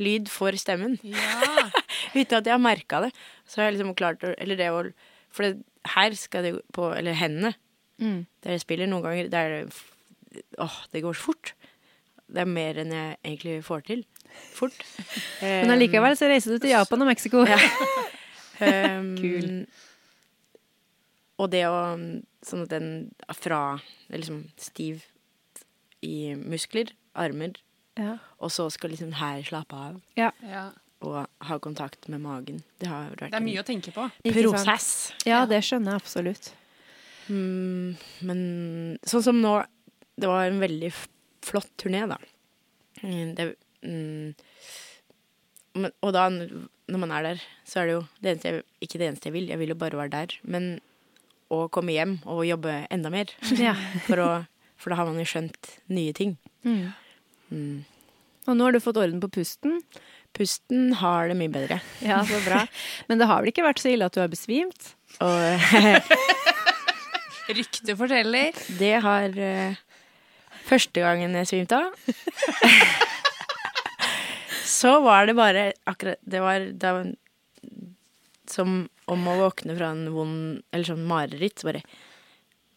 [0.01, 0.97] lyd for stemmen.
[1.05, 1.69] ja.
[2.17, 3.11] Uten at jeg har merka det.
[3.47, 4.83] Så har jeg liksom klart å Eller det å
[5.31, 5.63] For det,
[5.95, 7.53] her skal det på Eller hendene.
[8.01, 8.25] Mm.
[8.43, 9.71] Der jeg spiller noen ganger, der
[10.63, 11.53] Åh, det går så fort.
[12.31, 14.03] Det er mer enn jeg egentlig får til.
[14.53, 14.75] Fort.
[15.41, 17.43] Men allikevel så reiser du til Japan og Mexico.
[18.61, 19.47] Um, Kul.
[21.41, 21.77] Og det å
[22.41, 22.85] Sånn at den
[23.37, 23.57] fra
[24.09, 25.03] liksom stiv
[26.01, 27.51] i muskler, armer,
[27.99, 28.15] Ja.
[28.41, 30.31] og så skal liksom her slappe av Ja.
[30.41, 30.71] ja.
[31.05, 32.63] og ha kontakt med magen.
[32.79, 34.07] Det har vært Det er mye å tenke på.
[34.25, 35.13] prosess.
[35.23, 36.51] ja, det skjønner jeg absolutt.
[37.29, 39.63] Mm, men sånn som nå
[40.17, 40.91] Det var en veldig
[41.45, 42.17] flott turné, da.
[43.03, 44.33] Mm, Det, mm,
[45.81, 48.99] men, og da, når man er der, så er det jo det eneste jeg, ikke
[48.99, 49.51] det eneste jeg vil.
[49.51, 50.35] Jeg vil jo bare være der.
[50.43, 50.71] Men
[51.51, 53.31] å komme hjem og jobbe enda mer.
[53.59, 53.75] Ja.
[54.07, 54.29] For, å,
[54.79, 56.37] for da har man jo skjønt nye ting.
[56.67, 56.91] Mm.
[57.51, 57.77] Mm.
[58.49, 59.79] Og nå har du fått orden på pusten.
[60.35, 61.81] Pusten har det mye bedre.
[62.03, 62.63] Ja, så bra.
[63.09, 64.93] Men det har vel ikke vært så ille at du har besvimt?
[65.21, 65.71] Og
[67.51, 68.55] Ryktet forteller.
[68.79, 69.79] det har uh,
[70.69, 71.91] Første gangen jeg svimte av
[74.71, 76.93] Så var det bare akkurat Det var da
[78.51, 81.61] som om å våkne fra en vond Eller sånn mareritt.
[81.61, 81.83] Så bare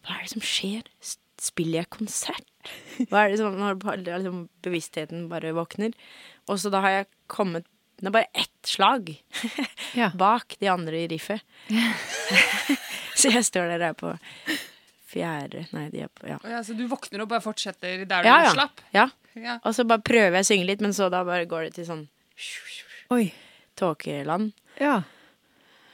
[0.05, 0.89] Hva er det som skjer?
[1.45, 2.51] Spiller jeg konsert?
[3.11, 5.95] Hva er det som når liksom, bevisstheten bare våkner?
[6.49, 7.67] Og så da har jeg kommet
[8.01, 9.15] Det er bare ett slag
[9.95, 10.11] Ja.
[10.25, 11.45] bak de andre i riffet.
[13.19, 14.15] så jeg står der og er på
[15.15, 16.39] fjerde Nei, de er på Ja.
[16.51, 18.53] Ja, så du våkner og bare fortsetter der du Ja, ja.
[18.57, 18.83] slapp?
[18.95, 19.09] ja.
[19.35, 19.57] Ja.
[19.67, 21.87] Og så bare prøver jeg å synge litt, men så da bare går det til
[21.89, 22.05] sånn
[23.15, 23.33] Oi.
[23.79, 24.53] tåkeland.
[24.79, 25.01] Ja.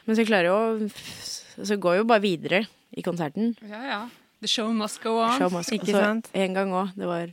[0.06, 2.60] Men så klarer jeg å Så går jeg jo bare videre
[2.96, 3.54] i konserten.
[3.68, 4.00] ja, ja.
[4.40, 5.38] The show must go on.
[5.38, 6.28] Show must- Ikke sant?
[6.34, 6.94] En gang òg.
[6.96, 7.32] Det var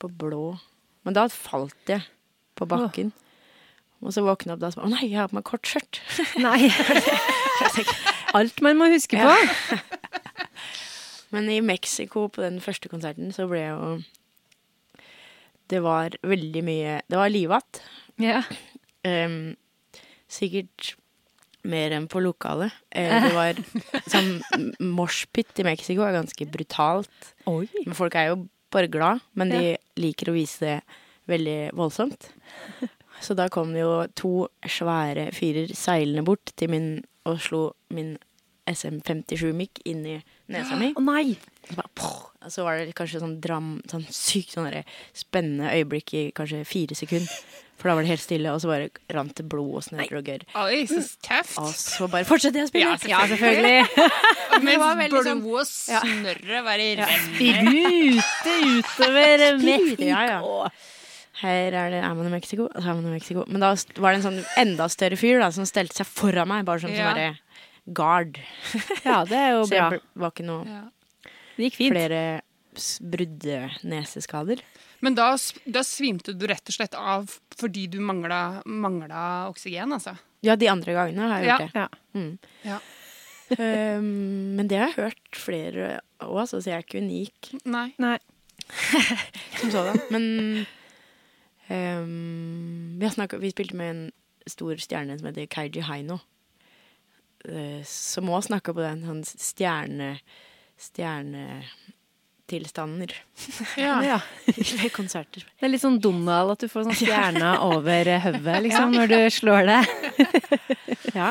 [0.00, 0.58] på blå.
[1.04, 2.02] Men da falt jeg
[2.56, 3.12] på bakken.
[4.02, 5.62] Og så våkna jeg opp da og sa Å nei, jeg har på meg kort
[5.68, 6.00] skjørt.
[6.40, 6.68] Nei.
[8.36, 9.36] Alt man må huske på.
[9.36, 9.78] Ja.
[11.34, 13.96] Men i Mexico, på den første konserten, så ble jo
[15.66, 17.82] Det var veldig mye Det var livatt.
[18.22, 18.42] Ja.
[19.02, 19.56] Um,
[20.30, 20.94] sikkert
[21.66, 22.74] mer enn på lokalet.
[22.90, 23.58] Eh, det var
[24.06, 24.36] sånn
[24.78, 27.32] Moshpit i Mexico er ganske brutalt.
[27.50, 27.66] Oi.
[27.82, 31.00] Men folk er jo bare glad, men de liker å vise det
[31.30, 32.30] veldig voldsomt.
[33.22, 34.32] Så da kom det jo to
[34.68, 36.88] svære fyrer seilende bort til min
[37.26, 38.14] og slo min
[38.70, 40.16] SM57-mikk inn i
[40.52, 40.92] nesa mi.
[40.96, 41.36] Å nei.
[41.66, 41.90] Så, bare,
[42.46, 44.70] og så var det kanskje sånn dram, sånn sykt sånn
[45.16, 47.32] spennende øyeblikk i kanskje fire sekunder.
[47.76, 50.28] For da var det helt stille, og så bare rant det blod og snørr og
[50.30, 50.44] gørr.
[50.62, 51.58] Oi, så tøft.
[51.60, 52.94] Og så bare fortsatte jeg å spille.
[53.10, 53.82] Ja, selvfølgelig.
[54.64, 57.26] det var Mens veldig sånn- blod og snørret bare renner.
[57.26, 60.08] Sprute utover Mexico.
[60.08, 60.70] Ja, ja.
[61.42, 63.44] Her er det er man i Mexico, og så er man i Mexico.
[63.50, 66.64] Men da var det en sånn enda større fyr da, som stelte seg foran meg,
[66.64, 67.12] bare sånn som Ja.
[67.12, 67.34] bare
[67.86, 68.38] guard.
[69.04, 69.90] Ja, det er jo Så bra.
[69.94, 70.82] det var ikke noe Ja.
[71.56, 71.94] Det gikk fint.
[71.94, 72.22] flere
[73.00, 73.58] brudde
[73.88, 74.60] neseskader.
[75.00, 75.30] Men da,
[75.64, 80.16] da svimte du rett og slett av fordi du mangla, mangla oksygen, altså?
[80.44, 81.56] Ja, de andre gangene har jeg Ja.
[81.58, 81.80] gjort det.
[81.80, 81.88] Ja.
[82.20, 82.38] Mm.
[82.64, 82.78] Ja.
[83.56, 84.10] Um,
[84.58, 87.88] men det har jeg hørt flere òg, så jeg er ikke unik Nei.
[88.02, 88.18] Nei.
[89.60, 90.00] som sådan.
[90.10, 90.66] Men
[91.70, 94.04] um, vi, har snakket, vi spilte med en
[94.50, 96.18] stor stjerne som heter Kaiji Haino.
[97.44, 100.18] Eh, Som òg snakka på den sånn stjerne...
[100.76, 103.12] Stjernetilstander
[103.76, 104.02] Ja.
[104.04, 104.20] Ja.
[104.82, 105.44] ved konserter.
[105.58, 109.20] Det er litt sånn Donald at du får sånn stjerna over hodet, liksom, når du
[109.32, 109.82] slår det.
[111.16, 111.30] Ja.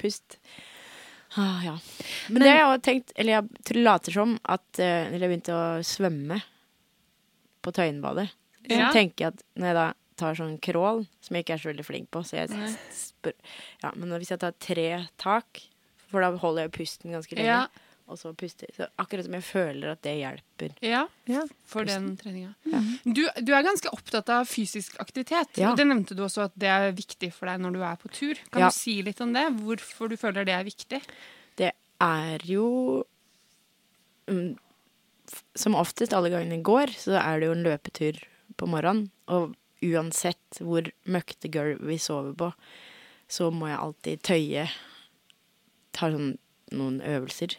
[0.00, 0.28] Pust.
[1.36, 1.74] Ah, ja.
[2.30, 5.30] Men, det har jeg også tenkt Eller jeg tror- later som at eh, Når jeg
[5.32, 6.36] begynte å svømme
[7.64, 8.28] på Tøyenbadet,
[8.68, 8.90] så Ja.
[8.94, 9.86] tenker jeg at når jeg da
[10.16, 13.34] tar sånn crawl, som jeg ikke er så veldig flink på så jeg spør,
[13.82, 15.62] ja, Men hvis jeg tar tre tak,
[16.10, 17.66] for da holder jeg pusten ganske lenge, Ja.
[18.06, 20.74] og så puster Så akkurat som jeg føler at det hjelper.
[20.82, 21.42] Ja, Ja.
[21.64, 22.54] for den treninga.
[23.04, 25.56] Du, du er ganske opptatt av fysisk aktivitet.
[25.56, 25.74] Ja.
[25.74, 28.34] Det nevnte du også at det er viktig for deg når du er på tur.
[28.52, 28.68] Kan Ja.
[28.68, 29.46] du si litt om det?
[29.56, 31.02] Hvorfor du føler det er viktig?
[31.56, 33.04] Det er jo
[34.28, 34.56] mm,
[35.56, 38.18] Som oftest alle gangene går, så er det jo en løpetur
[38.60, 39.10] på morgenen.
[39.28, 39.54] Og
[39.92, 42.48] uansett hvor møkkete gulv vi sover på,
[43.30, 44.66] så må jeg alltid tøye
[45.94, 46.32] Ta sånn
[46.74, 47.52] noen øvelser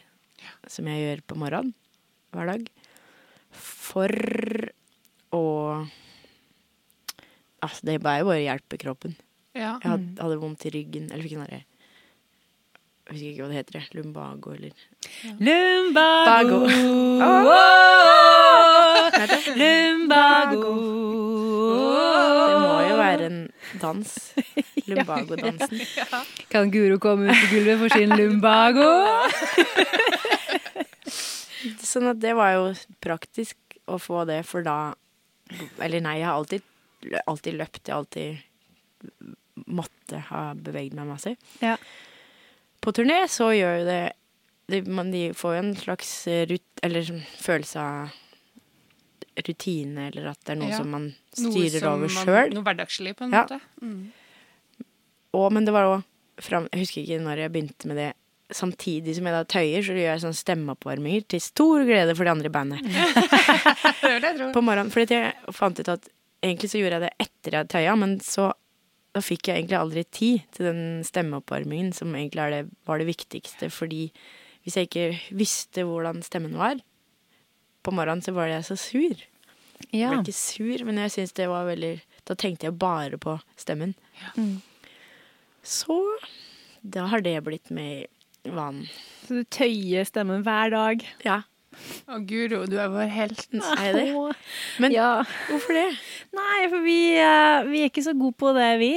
[0.68, 1.72] som jeg gjør på morgenen
[2.34, 2.66] hver dag.
[3.56, 4.12] For
[5.32, 5.44] å
[7.64, 9.16] Altså, det er bare å hjelpe kroppen.
[9.56, 9.78] Ja.
[9.80, 11.62] Jeg hadde, hadde vondt i ryggen, eller fikk en derre
[13.06, 13.72] Jeg husker ikke hva det heter.
[13.78, 14.72] det, Lumbago, eller
[15.40, 16.58] Lumbago.
[19.56, 20.68] Lumbago.
[20.76, 21.85] Det
[23.26, 23.38] en
[23.82, 24.12] dans.
[24.90, 25.80] Lumbago-dansen.
[26.52, 28.86] Kan Guro komme ut på gulvet for sin lumbago?
[31.90, 32.66] Sånn at det var jo
[33.02, 33.56] praktisk
[33.90, 34.94] å få det, for da
[35.82, 36.62] Eller nei, jeg har alltid,
[37.30, 37.82] alltid løpt.
[37.86, 41.36] Jeg har alltid måtte ha beveget meg masse.
[41.62, 41.76] Ja.
[42.82, 44.00] På turné så gjør jo det,
[44.70, 46.10] det man, De får jo en slags
[46.50, 48.16] rut, eller sånn følelse av
[49.44, 50.76] rutine, eller at det er noe Ja.
[50.80, 52.52] som man styrer som over sjøl.
[52.54, 53.42] Noe hverdagslig, på en Ja.
[53.44, 53.60] måte.
[53.82, 54.12] Mm.
[55.34, 56.04] Og, men det var òg
[56.38, 58.12] Jeg husker ikke når jeg begynte med det.
[58.52, 62.30] Samtidig som jeg da tøyer, så gjør jeg sånn stemmeoppvarminger til stor glede for de
[62.30, 62.80] andre i bandet.
[64.54, 66.08] På morgenen, For jeg fant ut at
[66.44, 68.52] egentlig så gjorde jeg det etter jeg tøya, men så
[69.16, 73.70] da fikk jeg egentlig aldri tid til den stemmeoppvarmingen, som egentlig det, var det viktigste.
[73.72, 74.10] Fordi
[74.66, 75.06] hvis jeg ikke
[75.40, 76.76] visste hvordan stemmen var
[77.86, 79.24] på morgenen, så var jeg så sur.
[79.92, 81.94] Jeg ble ikke sur, men jeg synes det var veldig
[82.26, 83.92] Da tenkte jeg bare på stemmen.
[84.34, 84.56] Mm.
[85.62, 85.98] Så
[86.82, 88.06] da har det blitt med
[88.46, 88.86] i vanen.
[89.26, 91.04] Så du tøyer stemmen hver dag?
[91.26, 91.42] Ja.
[92.08, 93.44] Å, Guro, du er vår helt.
[93.76, 94.06] Er det?
[94.82, 95.10] Men ja.
[95.50, 95.88] hvorfor det?
[96.34, 98.92] Nei, for vi, eh, vi er ikke så gode på det, vi.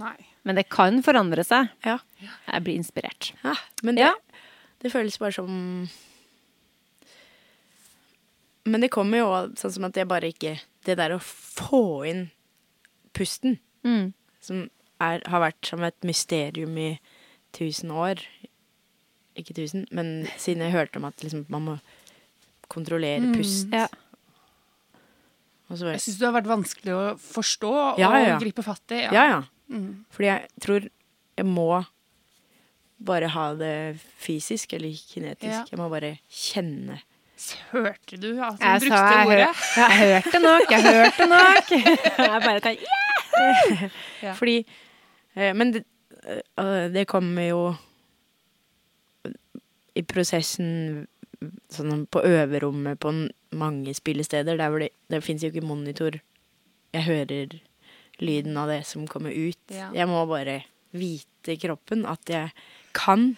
[0.00, 0.16] Nei.
[0.44, 1.70] Men det kan forandre seg.
[1.86, 1.98] Ja.
[2.20, 3.32] Jeg blir inspirert.
[3.44, 4.12] ja men det, Ja.
[4.84, 5.88] det føles bare som
[8.66, 9.28] Men det kommer jo
[9.60, 10.54] sånn som at jeg bare ikke
[10.86, 12.30] Det der å få inn
[13.14, 14.12] pusten, Mm.
[14.40, 16.98] som er, har vært som et mysterium i
[17.52, 18.22] tusen år
[19.36, 21.78] Ikke tusen, men siden jeg hørte om at liksom, man må
[22.72, 23.34] kontrollere Mm.
[23.36, 23.68] pust.
[23.72, 23.88] Ja.
[25.70, 28.38] Og så bare Jeg syns det har vært vanskelig å forstå Ja, og ja, ja.
[28.40, 29.02] gripe fatt i.
[29.12, 29.42] Ja, ja.
[29.70, 30.04] Mm.
[30.12, 30.88] Fordi jeg tror
[31.36, 31.84] jeg må
[33.04, 35.50] bare ha det fysisk eller kinetisk.
[35.50, 35.64] Ja.
[35.70, 37.00] Jeg må bare kjenne.
[37.72, 39.48] Hørte du at hun brukte jeg, ordet?
[39.76, 41.72] hør, jeg hørte nok, jeg hørte nok.
[42.18, 42.86] Jeg bare tenker,
[44.22, 44.32] Ja.
[44.38, 44.60] Fordi
[45.36, 45.82] eh, Men det,
[46.24, 47.62] eh, det kommer jo
[49.94, 51.06] i prosessen
[51.74, 53.10] sånn på øverrommet på
[53.54, 56.16] mange spillesteder, der hvor det, det fins jo ikke monitor.
[56.94, 57.58] Jeg hører
[58.22, 59.58] lyden av det som kommer ut.
[59.74, 59.90] Ja.
[59.94, 60.60] Jeg må bare
[60.94, 62.54] vite i kroppen at jeg
[62.94, 63.32] kan.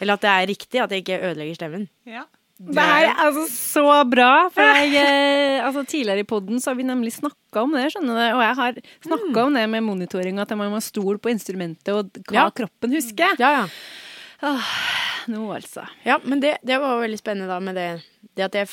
[0.00, 1.88] Eller at det er riktig, at jeg ikke ødelegger stemmen.
[2.08, 2.24] Ja.
[2.58, 6.86] Det er altså så bra, for jeg, eh, altså, tidligere i podden så har vi
[6.88, 10.50] nemlig snakka om det, skjønner du, og jeg har snakka om det med monitoring, at
[10.58, 12.50] man må stole på instrumentet og hva Ja.
[12.50, 13.38] kroppen husker.
[13.38, 14.56] Ja, ja.
[15.28, 15.84] Nå, altså.
[16.06, 17.88] Ja, men det, det var veldig spennende da med det,
[18.38, 18.68] det at jeg,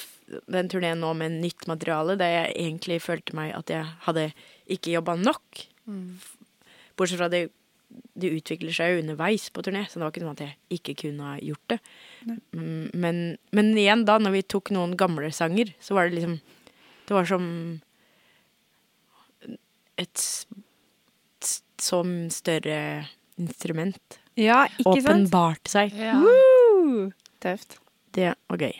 [0.49, 4.29] den turneen nå med nytt materiale, der jeg egentlig følte meg at jeg hadde
[4.71, 5.65] ikke jobba nok.
[5.85, 6.17] Mm.
[6.97, 7.49] Bortsett fra det,
[8.15, 10.95] det utvikler seg jo underveis på turné, så det var ikke sånn at jeg ikke
[11.05, 11.79] kunne ha gjort det.
[12.25, 13.19] Mm, Men,
[13.53, 16.39] men igjen da, når vi tok noen gamle sanger, så var det liksom,
[17.05, 17.45] det var som
[19.97, 20.47] et s-
[21.77, 23.07] som større
[23.37, 24.19] instrument.
[24.35, 25.29] Ja, ikke sant?
[25.29, 25.93] Åpenbart seg.
[25.95, 26.17] Ja.
[26.19, 27.11] Woo!
[27.43, 27.77] Tøft.
[28.15, 28.73] Det var gøy.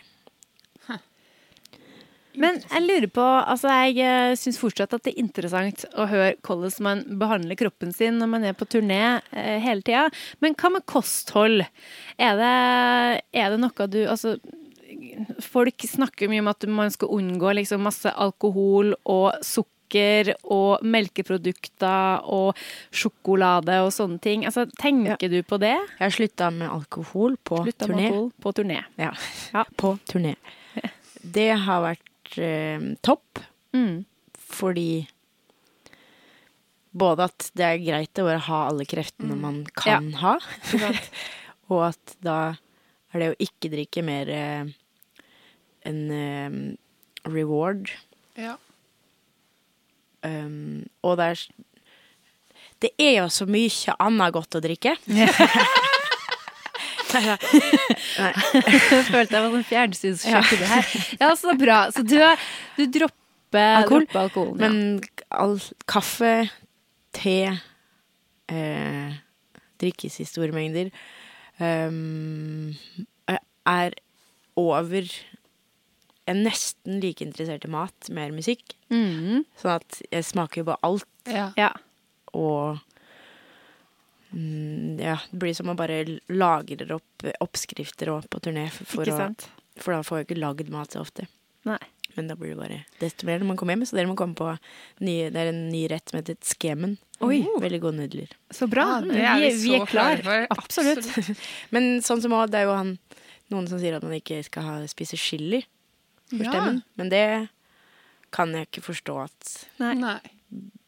[2.36, 6.34] Men jeg lurer på, altså jeg eh, syns fortsatt at det er interessant å høre
[6.46, 9.00] hvordan man behandler kroppen sin når man er på turné
[9.32, 10.06] eh, hele tida.
[10.44, 11.64] Men hva med kosthold?
[12.20, 12.52] Er det,
[13.36, 14.36] er det noe du Altså,
[15.42, 22.24] folk snakker mye om at man skal unngå liksom masse alkohol og sukker og melkeprodukter
[22.34, 22.58] og
[22.94, 24.44] sjokolade og sånne ting.
[24.48, 25.76] Altså, tenker du på det?
[25.76, 28.08] Jeg har slutta med alkohol på Slutta med turné.
[28.10, 28.80] alkohol på turné.
[29.00, 29.12] Ja.
[29.54, 29.64] Ja.
[29.78, 30.36] På turné.
[31.36, 32.04] Det har vært
[32.38, 33.42] eh, topp,
[33.76, 34.04] Mm.
[34.40, 35.06] fordi
[36.96, 40.36] både at det er greit å bare ha alle kreftene man kan ha,
[41.68, 42.36] og at da
[43.12, 44.70] er det å ikke drikke mer eh,
[45.86, 46.56] en eh,
[47.28, 47.90] reward.
[48.40, 48.56] Ja.
[50.26, 51.42] Um, og det er
[52.82, 54.96] Det er jo så mye annet godt å drikke.
[58.16, 60.88] Jeg følte jeg var sånn fjernsynssjekk i det her.
[61.20, 61.78] Ja, så bra.
[61.94, 62.16] Så du,
[62.78, 64.06] du dropper Alkohol.
[64.06, 64.58] dropper alkoholen.
[64.60, 65.56] Men all,
[65.88, 66.32] kaffe,
[67.16, 67.36] te
[68.52, 69.14] eh,
[69.82, 70.90] drikkes i store mengder.
[71.60, 72.74] Um,
[73.66, 73.94] er
[74.60, 78.74] over Jeg er nesten like interessert i mat, mer musikk.
[78.92, 79.44] Mm.
[79.60, 81.48] Sånn at jeg smaker jo på alt, Ja.
[81.58, 81.70] ja.
[82.34, 82.82] og
[84.32, 89.28] mm, Ja, det blir som å bare lagre opp oppskrifter og på turné, for, å,
[89.80, 91.26] for da får jeg ikke lagd mat så ofte.
[91.66, 91.78] Nei.
[92.16, 93.82] Men da blir det bare desto mer når man kommer hjem.
[93.84, 94.48] Så dere må komme på
[95.04, 96.94] nye, det er en ny rett som heter skemen.
[97.24, 97.42] Oi.
[97.60, 98.30] Veldig gode nudler.
[98.54, 98.86] Så bra.
[99.00, 100.22] Ja, det er vi, vi vi er klar.
[100.22, 100.46] klare for.
[100.56, 101.36] Absolutt.
[101.76, 102.94] Men sånn som også, det er jo han
[103.52, 105.60] noen som sier at man ikke skal ha, spise chili
[106.32, 106.54] for Ja.
[106.54, 106.80] stemmen.
[106.98, 107.24] Men det
[108.34, 109.52] kan jeg ikke forstå at.
[109.82, 110.16] Nei.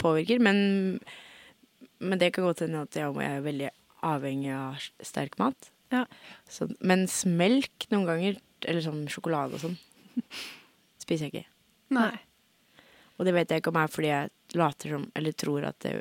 [0.00, 0.40] påvirker.
[0.40, 0.98] Men,
[1.98, 3.70] men det kan godt hende at jeg er veldig
[4.06, 5.70] avhengig av sterk mat.
[5.92, 6.04] Ja.
[6.50, 9.78] Så, mens melk noen ganger, eller sånn sjokolade og sånn,
[11.02, 11.54] spiser jeg ikke.
[11.96, 12.14] Nei.
[13.18, 15.98] Og det vet jeg ikke om er fordi jeg later som, eller tror at det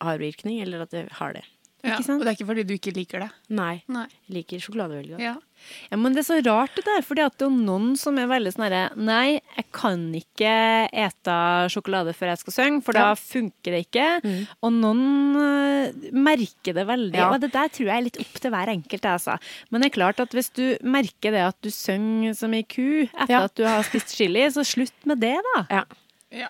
[0.00, 1.44] har virkning, eller at det har det.
[1.84, 1.98] Ja.
[1.98, 2.20] Ikke sant?
[2.20, 3.30] Og det er ikke fordi du ikke liker det.
[3.52, 3.74] Nei.
[3.92, 4.06] Nei.
[4.28, 5.24] Jeg liker sjokolade veldig godt.
[5.26, 5.34] Ja.
[5.88, 8.50] Ja, men det er så rart det der, For det er noen som er veldig
[8.52, 10.50] sånn herre Nei, jeg kan ikke
[10.92, 11.36] ete
[11.72, 13.14] sjokolade før jeg skal synge, for da Ja.
[13.16, 14.08] funker det ikke.
[14.26, 14.42] Mm.
[14.60, 15.04] Og noen
[15.38, 17.16] uh, merker det veldig.
[17.16, 17.30] Ja.
[17.32, 19.38] Og det der tror jeg er litt opp til hver enkelt, altså.
[19.70, 23.06] Men det er klart at hvis du merker det at du synger som ei ku
[23.06, 23.44] etter Ja.
[23.48, 25.64] at du har spist chili, så slutt med det, da.
[25.70, 25.84] Ja.
[26.44, 26.48] Ja.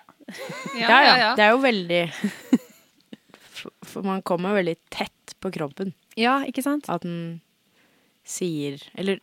[0.75, 1.35] Ja, ja.
[1.37, 2.03] Det er jo veldig
[3.95, 5.93] For- man kommer veldig tett på kroppen.
[6.19, 6.89] Ja, ikke sant?
[6.91, 7.41] At den
[8.25, 9.19] sier Eller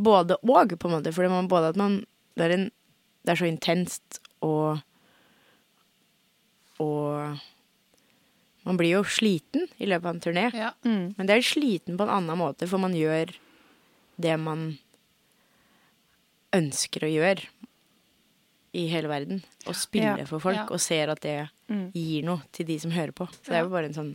[0.00, 1.12] både og, på en måte.
[1.14, 2.02] For både at man
[2.36, 2.64] Det er, en,
[3.24, 4.82] det er så intenst og
[6.82, 7.38] Og
[8.66, 10.46] man blir jo sliten i løpet av en turné.
[10.52, 10.72] Ja.
[10.84, 11.14] Mm.
[11.16, 13.30] Men det er sliten på en annen måte, for man gjør
[14.20, 14.72] det man
[16.56, 17.46] ønsker å gjøre
[18.76, 19.42] i hele verden.
[19.66, 20.24] Og spille Ja.
[20.28, 20.66] for folk, Ja.
[20.68, 21.86] og ser at det Mm.
[21.94, 23.26] gir noe til de som hører på.
[23.40, 24.12] Så det er jo bare en sånn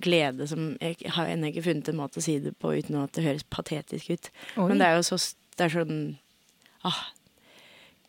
[0.00, 3.12] glede som Jeg har ennå ikke funnet en måte å si det på uten at
[3.16, 4.30] det høres patetisk ut.
[4.56, 4.68] Oi.
[4.70, 5.18] Men det er jo så
[5.54, 5.98] Det er sånn
[6.88, 7.02] ah,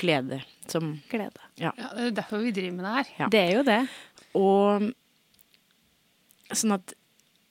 [0.02, 1.44] glede som Glede.
[1.62, 3.12] ja, det er derfor vi driver med det her.
[3.20, 3.28] Ja.
[3.30, 3.82] Det er jo det.
[4.40, 4.88] Og
[6.56, 6.96] sånn at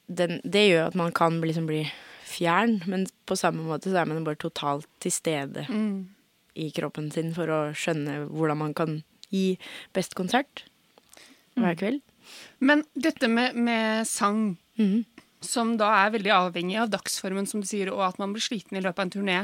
[0.06, 1.84] den, det gjør at man kan liksom bli
[2.26, 5.66] fjern, men på samme måte så er man bare totalt til stede.
[5.68, 6.10] Mm.
[6.54, 9.00] i kroppen sin for å skjønne hvordan man kan
[9.34, 9.56] gi
[9.92, 10.62] best konsert
[11.60, 12.02] hver kveld.
[12.58, 15.04] Men dette med, med sang, mm.
[15.44, 18.78] som da er veldig avhengig av dagsformen, som du sier, og at man blir sliten
[18.78, 19.36] i løpet av en turné,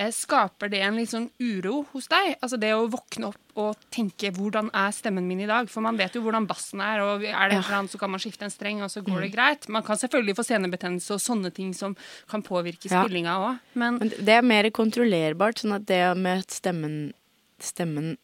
[0.00, 2.38] eh, skaper det en litt sånn uro hos deg?
[2.40, 5.68] Altså det å våkne opp og tenke 'hvordan er stemmen min i dag'?
[5.68, 8.10] For man vet jo hvordan bassen er, og er det en eller annen, så kan
[8.10, 9.68] man skifte en streng, og så går det greit.
[9.68, 11.94] Man kan selvfølgelig få senebetennelse og sånne ting som
[12.28, 13.04] kan påvirke Ja.
[13.04, 17.12] spillinga òg, men Men det er mer kontrollerbart, sånn at det med møte stemmen,
[17.60, 18.16] stemmen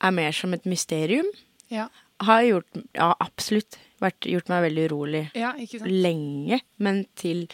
[0.00, 1.26] er mer som et mysterium,
[1.72, 1.88] ja,
[2.24, 3.78] har gjort, ja, absolutt.
[4.02, 5.22] Vært, gjort meg veldig urolig.
[5.38, 5.52] Ja
[5.86, 7.44] lenge, men til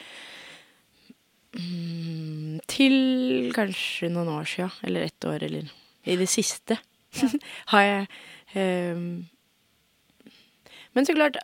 [1.54, 2.96] mm, Til
[3.54, 5.68] kanskje noen år siden, eller ett år, eller
[6.08, 6.78] i det siste,
[7.72, 8.08] har jeg
[8.96, 9.28] um,
[10.96, 11.36] Men så klart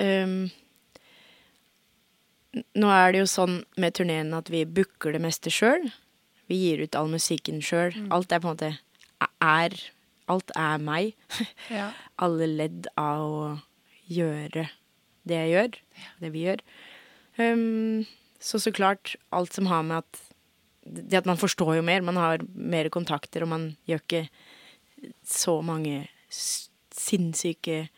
[0.00, 0.46] um,
[2.76, 5.90] Nå er det jo sånn med turneen at vi booker det meste sjøl.
[6.48, 7.92] Vi gir ut all musikken sjøl.
[8.14, 8.70] Alt er på en måte
[9.42, 9.76] er
[10.32, 11.14] Alt er meg
[11.70, 11.90] Ja.
[12.18, 13.48] alle ledd av å
[14.10, 14.68] gjøre
[15.26, 15.76] det jeg gjør,
[16.22, 16.60] det vi gjør.
[17.38, 18.04] Um,
[18.38, 20.20] så så klart, alt som har med at
[20.86, 24.28] Det at man forstår jo mer, man har mer kontakter, og man gjør ikke
[25.26, 26.04] så mange
[26.94, 27.88] sinnssyke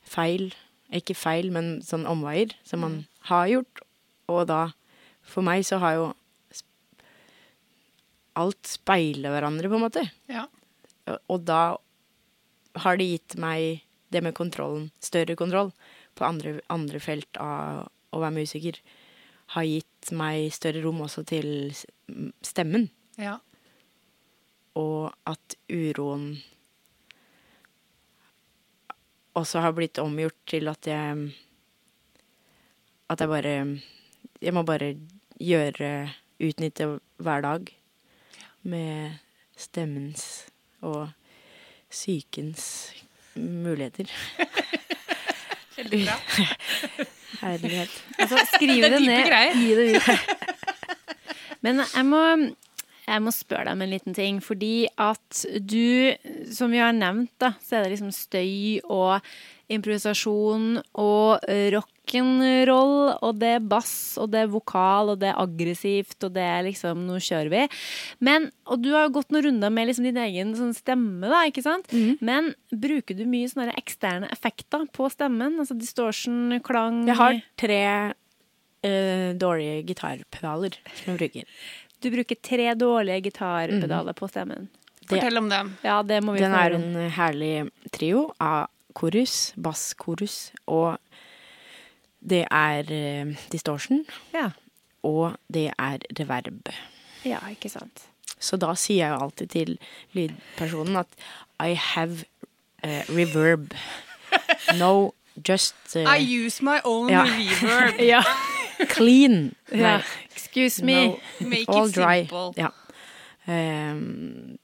[0.00, 0.54] feil.
[0.88, 2.94] Ikke feil, men sånn omveier som man
[3.28, 3.82] har gjort.
[4.32, 4.70] Og da,
[5.20, 6.06] for meg, så har jo
[8.38, 10.04] alt speiler hverandre, på en måte.
[10.30, 10.46] Ja.
[11.28, 11.76] Og- da
[12.76, 15.72] har det gitt meg det med kontrollen, større kontroll,
[16.14, 18.78] på andre, andre felt av å være musiker.
[19.54, 21.74] Har gitt meg større rom også til
[22.42, 22.90] stemmen.
[23.18, 23.38] ja.
[24.74, 26.38] Og at uroen
[29.34, 31.32] også har blitt omgjort til at jeg
[33.10, 33.80] At jeg bare
[34.40, 34.94] Jeg må bare
[35.40, 37.72] gjøre Utnytte hver dag
[38.62, 39.18] med
[39.56, 40.46] stemmens
[40.82, 41.08] og
[41.90, 42.64] psykens
[43.38, 44.10] muligheter.
[45.78, 46.16] Veldig bra.
[47.42, 47.92] Herlighet.
[48.18, 49.54] Altså, skriv Det det, ned, greier.
[49.54, 50.08] gi det ut.
[51.64, 52.22] Men jeg må,
[53.08, 56.14] jeg må spørre deg om en liten ting, fordi at du,
[56.54, 59.20] som vi har nevnt, da, så er det liksom støy og
[59.72, 62.94] improvisasjon og rock'n'roll,
[63.24, 66.62] og det er bass, og det er vokal, og det er aggressivt, og det er
[66.68, 67.64] liksom Nå kjører vi.
[68.24, 71.42] Men, og du har jo gått noen runder med liksom din egen sånn stemme, da,
[71.48, 71.92] ikke sant?
[72.24, 75.60] Men bruker du mye sånne eksterne effekter på stemmen?
[75.60, 77.82] Altså distortion, klang Jeg har tre
[78.14, 81.60] uh, dårlige gitarpedaler som jeg bruker.
[81.98, 84.68] Du bruker tre dårlige gitarpedaler på stemmen.
[85.08, 85.72] Fortell om dem.
[85.82, 87.54] Ja, det må vi Den er en herlig
[87.94, 90.98] trio av korus, basskorus, og
[92.20, 94.48] det er eh, distortion, Ja.
[95.06, 96.72] og det er reverb.
[97.24, 98.08] ja, ikke sant.
[98.40, 99.78] Så da sier jeg jo alltid til
[100.14, 101.08] lydpersonen at
[101.58, 102.24] I have
[102.84, 103.72] uh, reverb.
[104.78, 105.10] No,
[105.48, 107.24] just uh, I use my own Ja.
[107.24, 107.98] reverb.
[108.12, 108.22] Ja.
[108.94, 109.54] clean.
[109.74, 110.00] ja.
[110.30, 111.06] Excuse me.
[111.08, 112.20] no, Make all it dry.
[112.28, 112.52] simple.
[112.56, 112.68] Ja.
[113.48, 114.58] Um,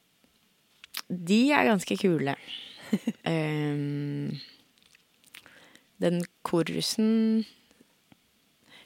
[1.27, 2.35] de er ganske kule.
[3.23, 4.37] Ehm,
[5.97, 7.45] den korusen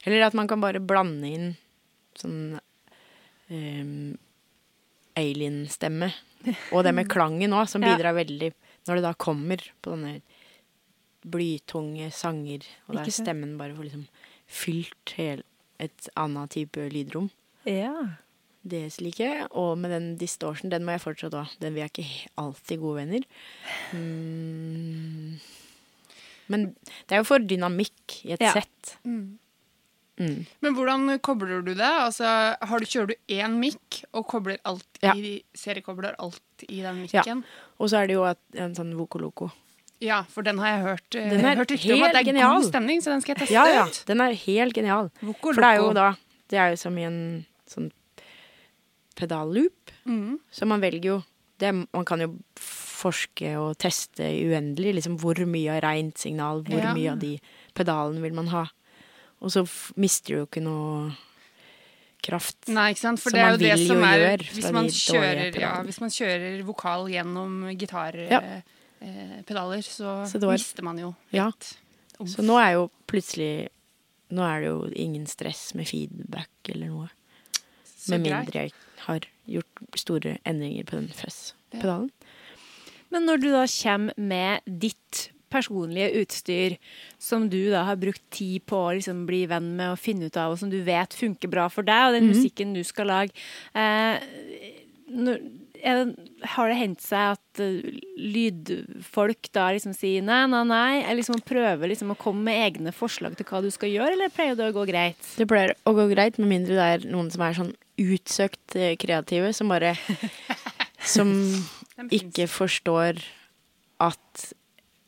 [0.05, 1.47] Eller at man kan bare blande inn
[2.19, 2.59] sånn
[3.49, 4.17] um,
[5.19, 6.11] alien-stemme.
[6.71, 7.95] Og det med klangen òg, som Ja.
[7.95, 8.53] bidrar veldig
[8.87, 10.21] Når det da kommer på denne
[11.19, 14.05] blytunge sanger, og da er stemmen bare får liksom
[14.47, 15.13] fylt
[15.79, 17.27] et annet type lydrom.
[17.67, 17.91] Ja.
[18.63, 19.47] Det liker jeg.
[19.55, 21.45] Og med den distortion, den må jeg fortsatt ha.
[21.61, 22.05] Den vi er ikke
[22.37, 23.23] alltid gode venner.
[23.93, 25.37] Mm.
[26.49, 26.65] Men
[27.07, 28.53] det er jo for dynamikk i et Ja.
[28.53, 28.97] sett.
[29.05, 29.37] Mm.
[30.19, 31.79] Men hvordan kobler du det?
[31.79, 32.25] Altså,
[32.61, 35.13] har du, kjører du én mikk og kobler alt Ja.
[35.15, 37.23] i, seriekobler alt i den Ja.
[37.79, 39.51] Og så er det jo et, en sånn vokoloko.
[40.01, 40.23] Ja.
[40.23, 42.61] for den har jeg hørt, eh, Den er hørt rykter om at det er genial.
[42.61, 44.03] god stemning, så den skal jeg teste Ja, ut.
[44.07, 45.11] Den er helt genial.
[45.21, 46.15] Voco For det er jo da
[46.49, 47.91] Det er jo som i en sånn
[49.19, 49.91] pedalloop.
[50.07, 50.39] Mm.
[50.51, 51.17] Så man velger jo
[51.59, 54.95] det, Man kan jo forske og teste uendelig.
[54.99, 56.93] Liksom hvor mye av rent signal, hvor Ja.
[56.95, 57.33] mye av de
[57.75, 58.65] pedalene vil man ha.
[59.41, 59.63] Og så
[59.95, 61.11] mister du jo ikke noe
[62.21, 62.67] kraft.
[62.67, 63.19] Nei, ikke sant?
[63.23, 66.09] For det er jo det som jo er gjøre hvis man, kjører, ja, hvis man
[66.09, 68.61] kjører vokal gjennom gitarpedaler, Ja.
[69.01, 71.45] eh, så, Så var- mister man jo Ja.
[71.47, 71.77] litt.
[72.19, 72.25] Ja.
[72.25, 73.69] Så nå er jo plutselig
[74.31, 77.09] Nå er det jo ingen stress med feedback eller noe.
[77.97, 78.73] Så med mindre jeg
[79.09, 82.09] har gjort store endringer på den fuzz-pedalen.
[83.09, 86.75] Men når du da kommer med ditt personlige utstyr
[87.21, 90.37] som du da har brukt tid på å liksom bli venn med og finne ut
[90.37, 93.33] av, og som du vet funker bra for deg, og den musikken du skal lage.
[93.73, 94.21] Eh,
[95.09, 95.41] når,
[95.79, 95.95] det,
[96.53, 101.01] har det hendt seg at eh, lydfolk da liksom sier nei, nei, nei?
[101.01, 104.33] Eller liksom prøver liksom å komme med egne forslag til hva du skal gjøre, eller
[104.33, 105.33] pleier det å gå greit?
[105.39, 108.95] Det pleier å gå greit, med mindre det er noen som er sånn utsøkt eh,
[108.99, 109.95] kreative, som bare
[111.15, 111.31] Som
[112.11, 113.19] ikke forstår
[114.03, 114.43] at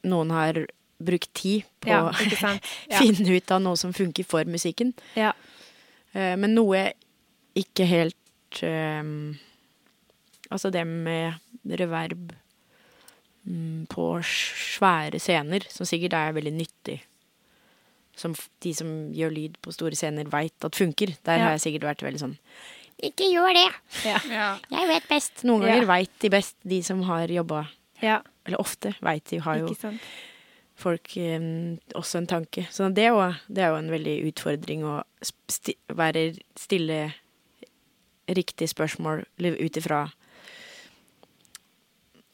[0.08, 0.60] noen har
[1.02, 2.58] brukt tid på Ja, å
[3.02, 4.94] finne ut av noe som funker for musikken.
[5.18, 5.32] Ja.
[6.14, 6.90] Eh, Men noe
[7.58, 9.36] ikke helt um,
[10.52, 11.40] Altså det med
[11.80, 12.34] reverb
[13.48, 16.98] um, på svære scener, som sikkert er veldig nyttig.
[18.20, 21.14] Som de som gjør lyd på store scener, veit at funker.
[21.24, 21.46] Der Ja.
[21.46, 22.36] har jeg sikkert vært veldig sånn
[23.02, 23.68] Ikke gjør det!
[24.06, 24.18] Ja.
[24.30, 24.48] Ja.
[24.70, 25.44] Jeg vet best.
[25.44, 25.68] Noen Ja.
[25.74, 27.68] ganger veit de best, de som har jobba
[28.02, 28.20] ja.
[28.46, 30.02] Eller ofte veit de, har jo Ikke sant?
[30.82, 31.40] folk eh,
[31.94, 32.64] også en tanke.
[32.74, 35.04] Så det, er jo- det er jo en veldig utfordring å
[35.50, 37.14] sti være stille
[38.30, 40.12] riktig spørsmål ut ifra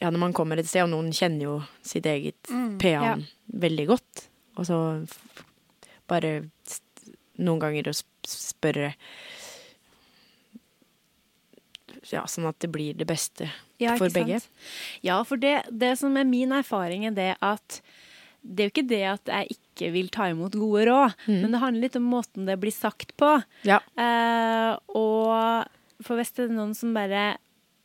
[0.00, 2.36] Ja, når man kommer et sted, og noen kjenner jo sitt eget
[2.78, 3.24] PA-en
[3.58, 5.42] veldig godt, og så f-
[6.08, 6.84] bare st
[7.42, 8.92] noen ganger å sp spørre
[12.12, 13.50] Ja, sånn at det blir det beste
[13.80, 14.40] Ja, for begge.
[14.40, 14.50] sant?
[15.04, 17.80] Ja, for det, det som er min erfaring, er det at
[18.48, 21.60] det er jo ikke det at jeg ikke vil ta imot gode råd, men det
[21.60, 23.32] handler litt om måten det blir sagt på.
[23.66, 23.80] Ja.
[23.98, 25.66] Eh, og
[26.06, 27.36] for hvis det er noen som bare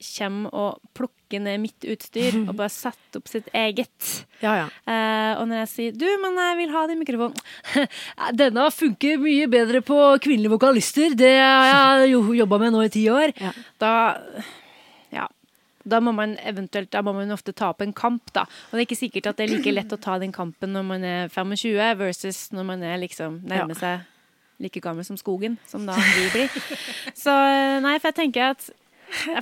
[0.03, 1.11] kommer og plukker
[1.41, 4.65] ned mitt utstyr og bare satt opp sitt eget Ja, ja.
[4.85, 7.87] eh, Og når jeg sier 'du, men jeg vil ha den mikrofonen'
[8.41, 11.15] Denne funker mye bedre på kvinnelige vokalister.
[11.15, 13.33] Det har jeg jo jobba med nå i ti år.
[13.39, 13.51] Ja.
[13.79, 13.93] Da
[15.11, 15.27] ja.
[15.85, 18.41] Da må man eventuelt da må man ofte ta opp en kamp, da.
[18.41, 20.83] Og det er ikke sikkert at det er like lett å ta den kampen når
[20.87, 23.99] man er 25 versus når man er liksom nærmer seg
[24.63, 26.49] like gammel som skogen, som da vi blir.
[27.17, 27.33] Så
[27.83, 28.69] nei, for jeg tenker at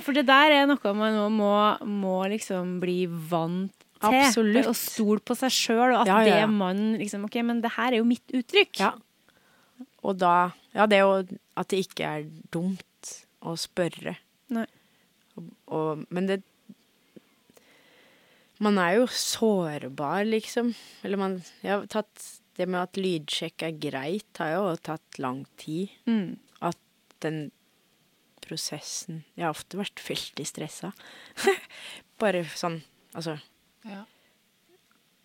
[0.04, 1.52] For det der er noe man må,
[1.88, 4.18] må liksom bli vant til.
[4.18, 4.66] Absolutt.
[4.66, 6.40] Og stole på seg sjøl, og at Ja, ja, ja.
[6.42, 8.80] det man liksom OK, men det her er jo mitt uttrykk.
[8.82, 8.92] Ja.
[10.02, 13.10] Og da Ja, det er jo At det ikke er dumt
[13.42, 14.16] å spørre.
[14.54, 14.66] Nei.
[15.36, 16.42] Og, og, men det
[18.62, 20.74] Man er jo sårbar, liksom.
[21.02, 25.44] Eller man Jeg har tatt Det med at lydsjekk er greit, har jo tatt lang
[25.56, 25.90] tid.
[26.06, 26.36] Mm.
[26.60, 26.78] At
[27.24, 27.50] den
[28.44, 30.92] prosessen Jeg har ofte vært veldig stressa.
[32.22, 32.80] Bare sånn
[33.14, 33.38] Altså
[33.84, 34.04] Ja.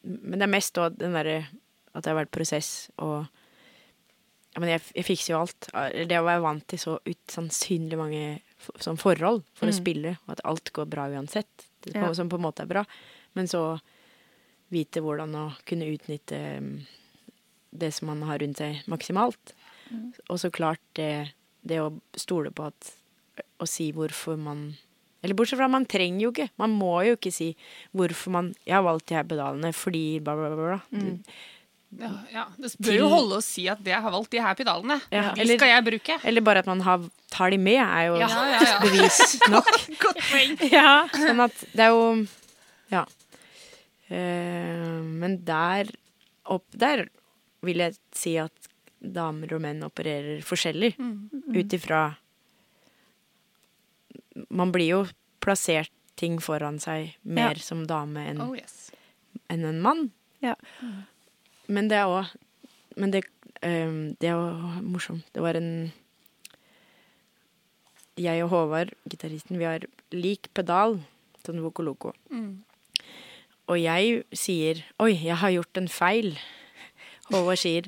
[0.08, 1.40] Men det er mest da den derre
[1.94, 3.26] at det har vært prosess og
[4.54, 5.68] ja, Men jeg, jeg fikser jo alt.
[6.10, 8.22] Det å være vant til så usannsynlig mange
[8.58, 12.08] for, sånn forhold for å spille, og at alt går bra uansett, det, Ja.
[12.18, 12.82] som på en måte er bra.
[13.38, 13.62] Men så
[14.74, 16.72] vite hvordan å kunne utnytte mm,
[17.78, 19.54] det som man har rundt seg, maksimalt.
[20.28, 22.90] Og så klart det, det å stole på at
[23.60, 24.76] Å si hvorfor man
[25.24, 26.50] Eller bortsett fra, man trenger jo ikke.
[26.62, 27.52] Man må jo ikke si
[27.96, 30.66] hvorfor man Jeg har valgt de her pedalene fordi bla, bla, bla.
[30.74, 30.82] bla.
[30.94, 31.22] Mm.
[31.98, 32.42] Ja, ja.
[32.60, 34.98] Det bør jo holde å si at jeg har valgt de her pedalene.
[35.10, 36.18] Ja, de eller- skal jeg bruke.
[36.28, 38.80] Eller bare at man har, tar de med, er jo Ja, ja, ja.
[38.84, 39.70] bevis nok.
[40.04, 40.58] Godt poeng.
[40.72, 41.08] Ja.
[41.16, 42.28] Sånn at det er jo
[42.92, 43.06] Ja.
[44.08, 45.90] Uh, men der
[46.48, 47.08] opp der
[47.66, 48.54] vil jeg si at
[49.04, 50.94] damer og menn opererer forskjellig.
[51.00, 52.06] Ut ifra
[54.50, 55.00] Man blir jo
[55.44, 57.62] plassert ting foran seg mer Ja.
[57.62, 58.92] som dame enn Oh yes.
[59.50, 60.12] en, en mann.
[60.42, 60.56] Ja.
[61.68, 62.26] Men det er òg
[62.98, 63.24] Men det,
[63.62, 65.26] um, det er jo morsomt.
[65.34, 65.92] Det var en
[68.18, 70.96] Jeg og Håvard, gitaristen, vi har lik pedal,
[71.46, 72.14] sånn Vokoloko.
[73.68, 76.38] Og jeg sier 'oi, jeg har gjort en feil'.
[77.30, 77.84] Håvard sier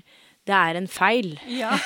[0.46, 1.40] 'det er en feil'.
[1.48, 1.72] Ja.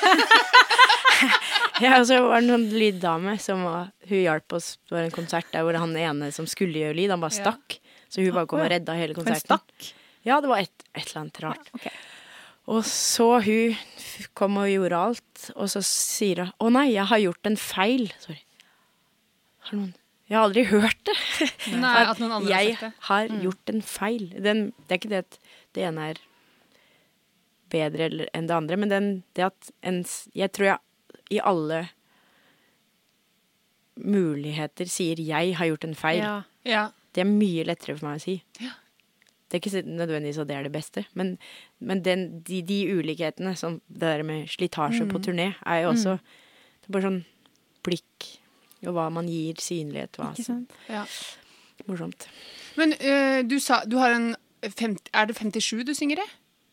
[1.81, 4.75] Ja, og så var det en sånn lyddame som var, hun hjalp oss.
[4.91, 7.79] Var en konsert der hvor han ene som skulle gjøre lyd, han bare stakk.
[8.13, 9.57] Så hun bare kom og redda hele Han konserten.
[9.57, 9.93] stakk.
[10.23, 11.71] Ja, det var et, et eller annet rart.
[11.79, 11.95] Okay.
[12.71, 13.73] Og så hun
[14.37, 18.13] kom og gjorde alt, og så sier hun 'Å nei, jeg har gjort en feil'.
[18.21, 18.39] Sorry.
[19.67, 19.93] Har noen
[20.29, 21.15] Jeg har aldri hørt det.
[21.83, 22.93] Nei, at noen andre har jeg sagt det.
[23.09, 24.29] har gjort en feil.
[24.41, 25.39] Den, det er ikke det at
[25.75, 26.21] det ene er
[27.73, 30.03] bedre enn det andre, men den, det at en
[30.33, 30.79] Jeg tror jeg
[31.31, 31.89] i alle
[33.95, 36.17] muligheter sier 'jeg har gjort en feil'.
[36.23, 36.41] Ja.
[36.65, 36.87] Ja.
[37.13, 38.43] Det er mye lettere for meg å si.
[38.59, 38.71] Ja.
[39.49, 41.37] Det er ikke så- nødvendigvis at det er det beste, men,
[41.79, 46.19] men den, de, de ulikhetene, som det der med slitasje på turné, er jo også
[46.81, 47.25] det er bare sånn
[47.83, 48.39] blikk
[48.87, 50.17] og hva man gir synlighet.
[50.17, 50.71] Hva Ikke sant?
[50.89, 51.05] ja.
[51.87, 52.27] Morsomt.
[52.77, 56.27] Men uh, du sa du har en 50, Er det 57 du synger i?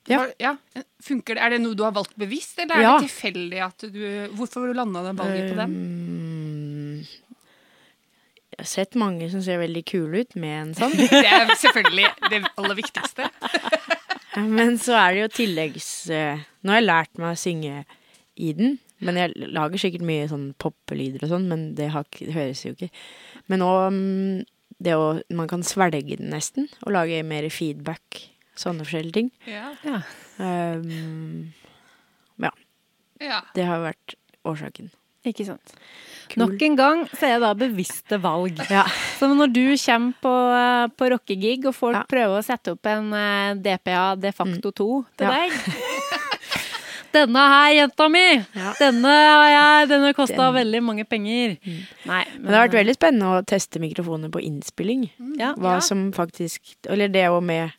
[0.08, 0.24] Ja.
[0.40, 0.54] Ja.
[1.04, 1.42] Funker det?
[1.44, 2.92] Er det noe du har valgt bevisst, eller er Ja.
[2.98, 4.00] det tilfeldig at du
[4.36, 5.74] Hvorfor landa det valget på den?
[5.76, 7.06] Um,
[8.50, 10.92] jeg har sett mange som ser veldig kule ut med en sånn.
[11.10, 13.30] Det er selvfølgelig det aller viktigste.
[14.58, 17.84] Men så er det jo tilleggs eh, Nå har jeg lært meg å synge
[18.36, 18.78] i den.
[19.00, 22.74] Men jeg lager sikkert mye sånn poppelyder og sånn, men det, har, det høres jo
[22.74, 22.90] ikke.
[23.48, 24.42] Men òg mm,
[24.80, 28.26] det å Man kan svelge den nesten, og lage mer feedback.
[28.60, 29.30] Sånne forskjellige ting.
[29.48, 29.70] Ja.
[29.86, 30.02] Ja.
[30.38, 31.52] Um,
[33.20, 33.40] ja.
[33.54, 34.14] det har vært
[34.48, 34.90] årsaken.
[35.28, 35.74] Ikke sant.
[36.32, 36.40] Cool.
[36.46, 38.60] Nok en gang så er det da bevisste valg.
[38.72, 38.86] Ja.
[39.18, 42.04] Så når du kommer på, eh, på rockegig, og folk Ja.
[42.08, 44.88] prøver å sette opp en eh, DPA de facto 2
[45.20, 45.34] til Ja.
[45.36, 45.52] deg
[47.10, 48.22] Denne her, jenta mi!
[48.54, 48.72] Ja.
[48.78, 50.54] Denne har jeg, denne kosta Den.
[50.60, 51.56] veldig mange penger.
[52.06, 55.08] Nei, Men det har vært veldig spennende å teste mikrofoner på innspilling.
[55.36, 55.52] ja.
[55.58, 55.80] Hva Ja.
[55.80, 57.72] som faktisk Eller det òg med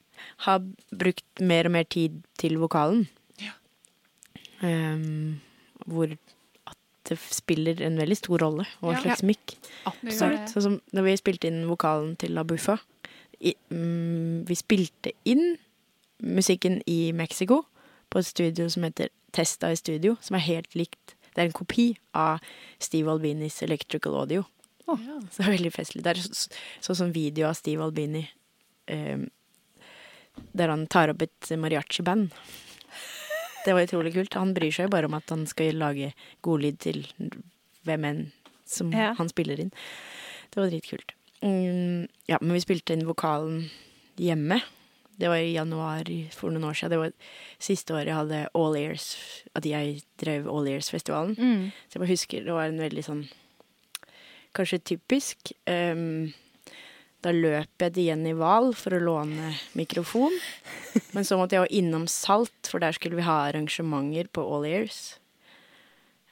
[0.46, 0.58] ha
[0.92, 3.08] brukt mer og mer tid til vokalen.
[3.42, 3.54] Ja.
[4.62, 5.40] Um,
[5.90, 6.12] hvor
[6.70, 6.78] at
[7.10, 9.02] det spiller en veldig stor rolle hva Ja.
[9.02, 9.56] slags mikk.
[9.86, 10.50] Absolutt.
[10.50, 12.78] Så, sånn som når vi spilte inn vokalen til La Buffa
[13.42, 15.58] i, mm, Vi spilte inn
[16.22, 17.66] musikken i Mexico
[18.12, 21.16] på et studio som heter Testa i Studio, som er helt likt.
[21.34, 22.40] Det er en kopi av
[22.80, 24.46] Steve Albinis Electrical Audio.
[24.88, 24.96] Ja.
[25.32, 26.04] Så det er veldig festlig.
[26.04, 26.50] Det er så-
[26.82, 28.30] sånn som video av Steve Albini
[28.88, 29.30] ehm,
[30.54, 32.32] der han tar opp et mariachi-band.
[33.66, 34.34] Det var utrolig kult.
[34.40, 37.04] Han bryr seg jo bare om at han skal lage godlyd til
[37.86, 38.22] hvem enn
[38.66, 39.14] som Ja.
[39.18, 39.72] han spiller inn.
[40.52, 41.12] Det var dritkult.
[41.44, 43.70] Mm, ja, men vi spilte inn vokalen
[44.18, 44.62] hjemme.
[45.20, 46.04] Det var i januar
[46.34, 46.90] for noen år siden.
[46.90, 47.12] Det var
[47.60, 51.36] siste året jeg hadde All Ears, at jeg drev All Ears-festivalen.
[51.38, 51.72] Mm.
[51.90, 53.24] Så jeg bare husker det var en veldig sånn
[54.54, 55.54] Kanskje typisk.
[55.66, 56.34] Ehm,
[57.22, 60.34] da løp jeg til Jenny Wahl for å låne mikrofon.
[61.16, 64.66] Men så måtte jeg jo innom Salt, for der skulle vi ha arrangementer på All
[64.66, 65.20] Ears.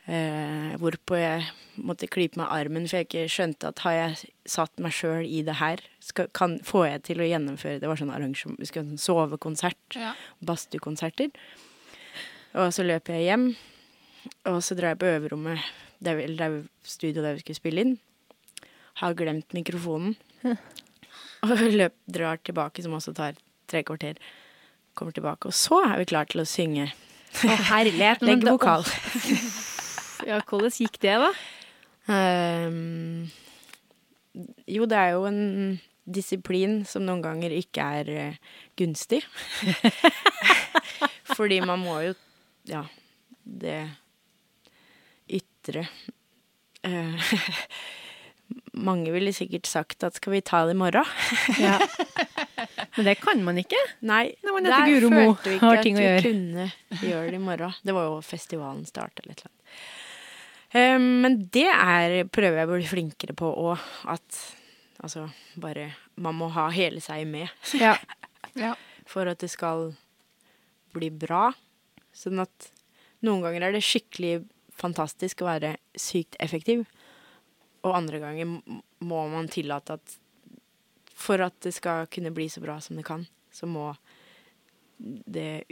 [0.09, 1.43] Eh, hvorpå jeg
[1.85, 5.43] måtte klype meg armen, for jeg ikke skjønte at har jeg satt meg sjøl i
[5.45, 8.87] det her, skal, kan, får jeg til å gjennomføre Det var sånn arrangement, vi skulle
[8.87, 10.15] ha sånn sovekonsert Ja.
[10.41, 11.29] badstuekonserter.
[12.57, 13.45] Og så løp jeg hjem,
[14.49, 15.61] og så drar jeg på øverrommet,
[16.01, 17.93] der, eller der studio der vi skulle spille inn.
[19.03, 20.17] Har glemt mikrofonen.
[21.45, 23.37] Og løp, drar tilbake, som også tar
[23.69, 24.17] tre kvarter.
[24.97, 26.89] Kommer tilbake, og så er vi klar til å synge.
[27.45, 28.23] Å, herlighet.
[28.29, 28.87] Legg vokal.
[30.27, 31.29] Ja, hvordan gikk det, da?
[32.11, 33.29] Um,
[34.67, 35.77] jo, det er jo en
[36.09, 39.21] disiplin som noen ganger ikke er eh, gunstig.
[41.37, 42.17] Fordi man må jo
[42.67, 42.83] Ja,
[43.45, 43.77] det
[45.39, 45.85] ytre
[46.83, 47.31] eh,
[48.79, 51.05] Mange ville sikkert sagt at skal vi ta det i morgen?
[51.59, 51.77] Ja.
[52.95, 53.77] Men det kan man ikke.
[54.07, 55.93] Nei, Når man der Guro Mo følte vi ikke at vi
[56.25, 56.65] kunne
[57.03, 57.75] gjøre det i morgen.
[57.85, 59.43] Det var jo festivalen starta litt.
[60.73, 63.85] Eh, men det er, prøver jeg å bli flinkere på òg.
[64.11, 64.41] At
[64.99, 65.27] altså
[65.61, 67.47] bare Man må ha hele seg med
[67.79, 67.93] Ja.
[68.59, 68.73] Ja.
[69.07, 69.93] for at det skal
[70.95, 71.51] bli bra.
[72.15, 72.71] Sånn at
[73.23, 74.41] noen ganger er det skikkelig
[74.79, 76.83] fantastisk å være sykt effektiv.
[77.87, 78.57] Og andre ganger
[79.07, 80.17] må man tillate at
[81.19, 83.89] for at det skal kunne bli så bra som det kan, så må
[84.99, 85.63] det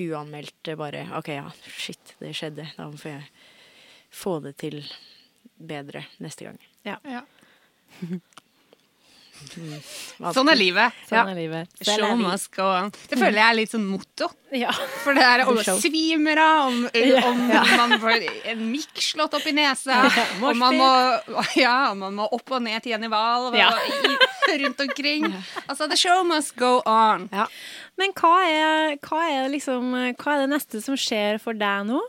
[0.00, 2.64] uanmeldte bare OK, ja, shit, det skjedde.
[2.76, 3.26] Da får jeg
[4.10, 4.78] få det til
[5.60, 6.58] bedre neste gang.
[6.88, 6.96] Ja.
[7.04, 7.26] Hva-
[10.34, 10.96] Sånn er livet.
[11.08, 11.70] Sånn er livet.
[11.86, 12.90] Show must go on.
[13.08, 14.28] Det føler jeg er litt sånn motto.
[14.54, 14.72] Ja.
[15.04, 16.80] For det er om svimere, om,
[17.30, 17.42] om
[17.78, 20.90] man får en mikk slått opp i nesa, Ja, om man må,
[21.58, 23.70] ja, man må opp og ned til Jenny Wahl Ja.
[24.50, 25.28] rundt omkring.
[25.66, 27.28] Altså, the show must go on.
[27.32, 27.46] Ja.
[28.00, 32.00] Men hva er, hva, er liksom, hva er det neste som skjer for deg nå?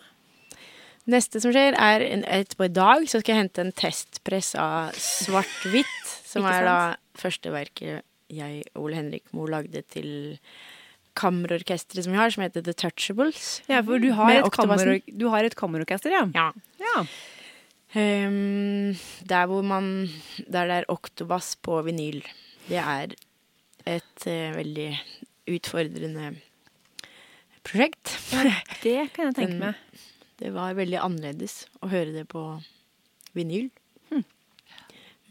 [1.12, 6.12] Neste som skjer, er etterpå i dag så skal jeg hente en testpress av svart-hvitt,
[6.30, 6.76] som er da
[7.22, 10.38] første verket jeg og Ole Henrik Moe lagde til
[11.20, 13.60] kammerorkesteret som vi har, som heter The Touchables.
[13.68, 16.24] Ja, for du har, et, kammer, du har et kammerorkester, ja.
[16.36, 16.48] Ja.
[16.80, 17.02] ja.
[17.92, 18.96] Um,
[19.28, 20.08] der hvor man
[20.48, 22.22] Der det er oktobass på vinyl.
[22.70, 23.12] Det er
[23.90, 24.88] et uh, veldig
[25.52, 26.30] utfordrende
[27.68, 28.16] prosjekt.
[28.82, 30.08] Det kan jeg tenke Den- meg.
[30.42, 32.42] Det var veldig annerledes å høre det på
[33.38, 33.68] vinyl.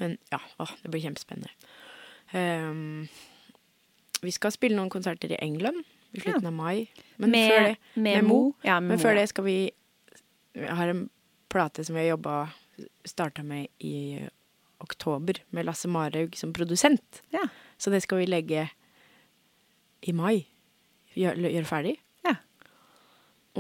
[0.01, 1.51] Men ja, å, det blir kjempespennende.
[2.37, 3.09] Ehm,
[4.21, 6.89] vi skal spille noen konserter i England i slutten av mai.
[7.17, 8.41] Men med, før det, med med Mo.
[8.67, 9.59] Ja, med men før det skal vi
[10.55, 11.09] Jeg har en
[11.49, 12.51] plate som vi har jobba
[13.07, 14.19] Starta med i
[14.81, 17.21] oktober, med Lasse Marhaug som produsent.
[17.31, 17.43] Ja.
[17.77, 18.71] Så det skal vi legge
[20.01, 20.47] i mai.
[21.15, 21.99] Gjøre gjør ferdig.
[22.25, 22.39] Ja.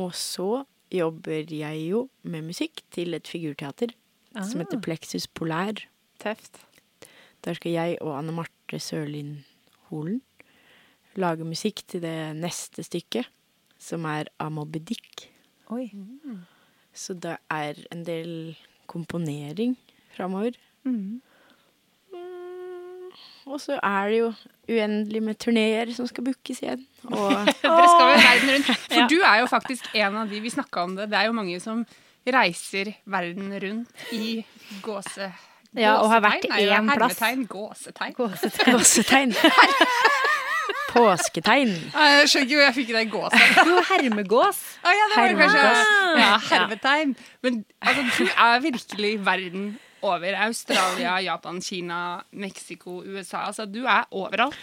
[0.01, 3.93] Og så jobber jeg jo med musikk til et figurteater
[4.33, 5.85] som heter Plexus Polær.
[6.21, 6.63] Tøft.
[7.45, 9.45] Der skal jeg og Anne Marte Sørlin
[9.91, 10.21] Holen
[11.19, 13.27] lage musikk til det neste stykket,
[13.79, 15.25] som er Amoby Dick.
[15.75, 15.89] Oi.
[16.95, 18.57] Så det er en del
[18.87, 19.75] komponering
[20.15, 20.55] framover.
[20.85, 21.21] Mm.
[22.13, 23.11] Mm,
[23.51, 24.31] Og så er det jo
[24.71, 26.87] uendelig med turneer som skal bookes igjen.
[27.11, 27.31] Og
[27.65, 28.71] Dere skal jo verden rundt.
[28.91, 29.07] For Ja.
[29.11, 31.11] du er jo faktisk en av de vi snakka om det.
[31.11, 31.85] Det er jo mange som
[32.27, 34.45] reiser verden rundt i
[34.85, 35.33] gåse...
[35.79, 37.19] Ja, og har vært én plass.
[37.21, 38.15] Hermetegn, gåsetegn.
[38.17, 39.35] gåsetegn.
[40.91, 41.71] Påsketegn.
[41.95, 43.41] Jeg skjønner ikke hvor jeg fikk det i gåsa.
[43.69, 44.59] Jo, hermegås.
[44.83, 46.19] Ah, ja, det var kanskje Hermetegn.
[46.25, 47.13] ja, hermetegn.
[47.47, 49.69] Men altså, du er virkelig verden
[50.03, 50.35] over.
[50.49, 52.01] Australia, Japan, Kina,
[52.33, 53.45] Mexico, USA.
[53.53, 54.59] Altså, du er overalt.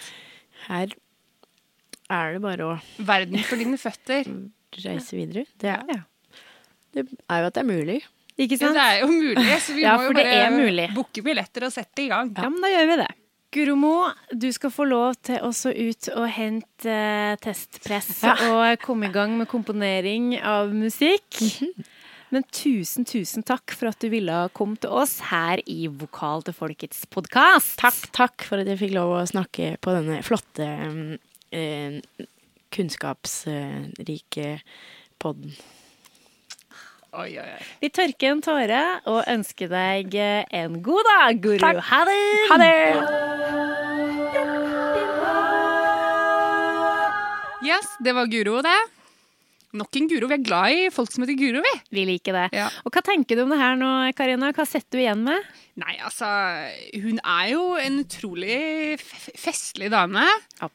[0.67, 0.91] Her
[2.11, 2.75] er det bare å
[3.07, 4.27] Verden for dine føtter.
[4.83, 5.45] reise videre.
[5.61, 6.01] Det er, Ja.
[6.93, 8.01] det er jo at det er mulig.
[8.38, 11.73] Ikke Ja, det er jo mulig, så vi Ja, må jo bare booke billetter og
[11.73, 12.33] sette i gang.
[12.38, 13.07] Ja, men da gjør vi det.
[13.57, 13.93] Guro Mo,
[14.35, 19.38] du skal få lov til også ut og hente eh, testpress og komme i gang
[19.39, 21.39] med komponering av musikk.
[22.29, 26.57] Men tusen, tusen takk for at du ville komme til oss her i Vokal til
[26.57, 27.77] folkets podkast.
[27.79, 30.67] Takk, takk for at jeg fikk lov å snakke på denne flotte,
[31.55, 32.01] eh,
[32.75, 34.57] kunnskapsrike
[35.23, 35.55] podden.
[37.18, 37.61] Oi, oi, oi.
[37.82, 41.57] Vi tørker en tåre og ønsker deg eh, en god dag, guru.
[41.63, 41.80] Takk.
[41.89, 42.18] Ha det!
[42.51, 42.76] Ha det!
[47.65, 48.76] Yes, det var Guro, det.
[49.82, 50.30] Nok en Guro.
[50.30, 51.74] Vi er glad i folk som heter Guro, vi.
[51.97, 52.45] Vi liker det.
[52.55, 52.68] Ja.
[52.86, 54.53] Og hva tenker du om det her nå, Karina?
[54.53, 55.49] Hva setter du igjen med?
[55.82, 56.30] Nei, altså
[57.01, 58.61] Hun er jo en utrolig
[59.01, 60.24] festlig dame.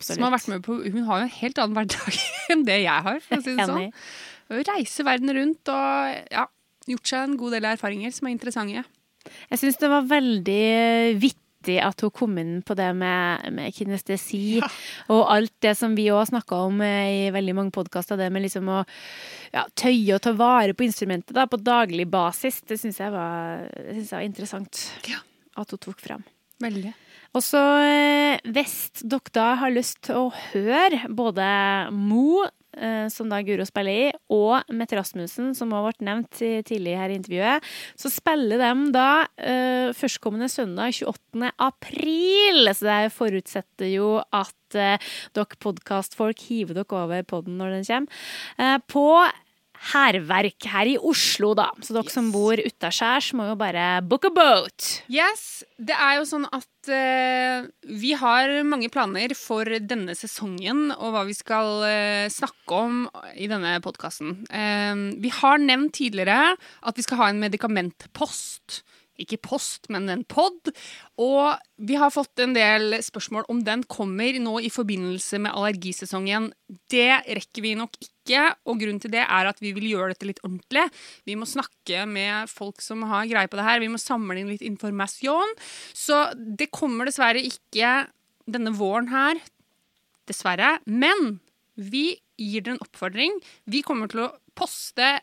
[0.02, 2.20] Som har vært med på Hun har jo en helt annen hverdag
[2.52, 3.88] enn det jeg har, for å si det sånn.
[4.52, 6.46] Hun verden rundt og ja,
[6.90, 8.84] gjort seg en god del erfaringer som er interessante.
[9.52, 10.62] Jeg syns det var veldig
[11.22, 14.58] vittig at hun kom inn på det med, med kinestesi
[15.14, 18.18] og alt det som vi òg snakka om eh, i veldig mange podkaster.
[18.18, 18.80] Det med liksom å
[19.54, 22.60] ja, tøye og ta vare på instrumentet da, på daglig basis.
[22.66, 25.22] Det syns jeg, jeg var interessant Ja.
[25.54, 26.26] at hun tok frem.
[26.62, 26.92] Veldig.
[27.32, 31.46] Og så eh, hvis dere da har lyst til å høre både
[31.94, 32.50] Mo, eh,
[33.12, 37.18] som da Guro spiller i, og Mette Rasmussen, som også ble nevnt tidlig her i
[37.20, 37.68] intervjuet,
[37.98, 41.52] så spiller de da uh, førstkommende søndag 28.
[41.58, 42.72] april.
[42.72, 48.22] Så det forutsetter jo at uh, dere podkastfolk hiver dere over podden når den kommer.
[48.58, 49.06] Uh, på
[49.90, 51.70] Hærverk her i Oslo, da.
[51.82, 54.88] Så dere som bor utaskjærs, må jo bare book a boat.
[55.10, 61.16] Yes, det er jo sånn at uh, vi har mange planer for denne sesongen og
[61.16, 63.04] hva vi skal uh, snakke om
[63.34, 64.44] i denne podkasten.
[65.22, 68.82] vi har nevnt tidligere at vi skal ha en medikamentpost.
[69.20, 70.70] Ikke post, men en pod.
[71.20, 76.50] Og vi har fått en del spørsmål om den kommer nå i forbindelse med allergisesongen.
[76.90, 80.28] Det rekker vi nok ikke, og grunnen til det er at vi vil gjøre dette
[80.28, 80.84] litt ordentlig.
[81.26, 83.82] Vi må snakke med folk som har greie på det her.
[83.82, 85.56] Vi må samle inn litt informasjon.
[85.94, 88.06] Så det kommer dessverre ikke
[88.46, 89.40] denne våren her.
[90.30, 90.78] Dessverre.
[90.86, 91.40] Men
[91.74, 93.38] vi gir dere en oppfordring.
[93.66, 95.20] Vi kommer til å poste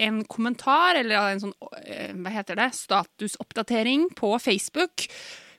[0.00, 5.06] en kommentar, eller en sånn, eh, hva heter det, statusoppdatering på Facebook,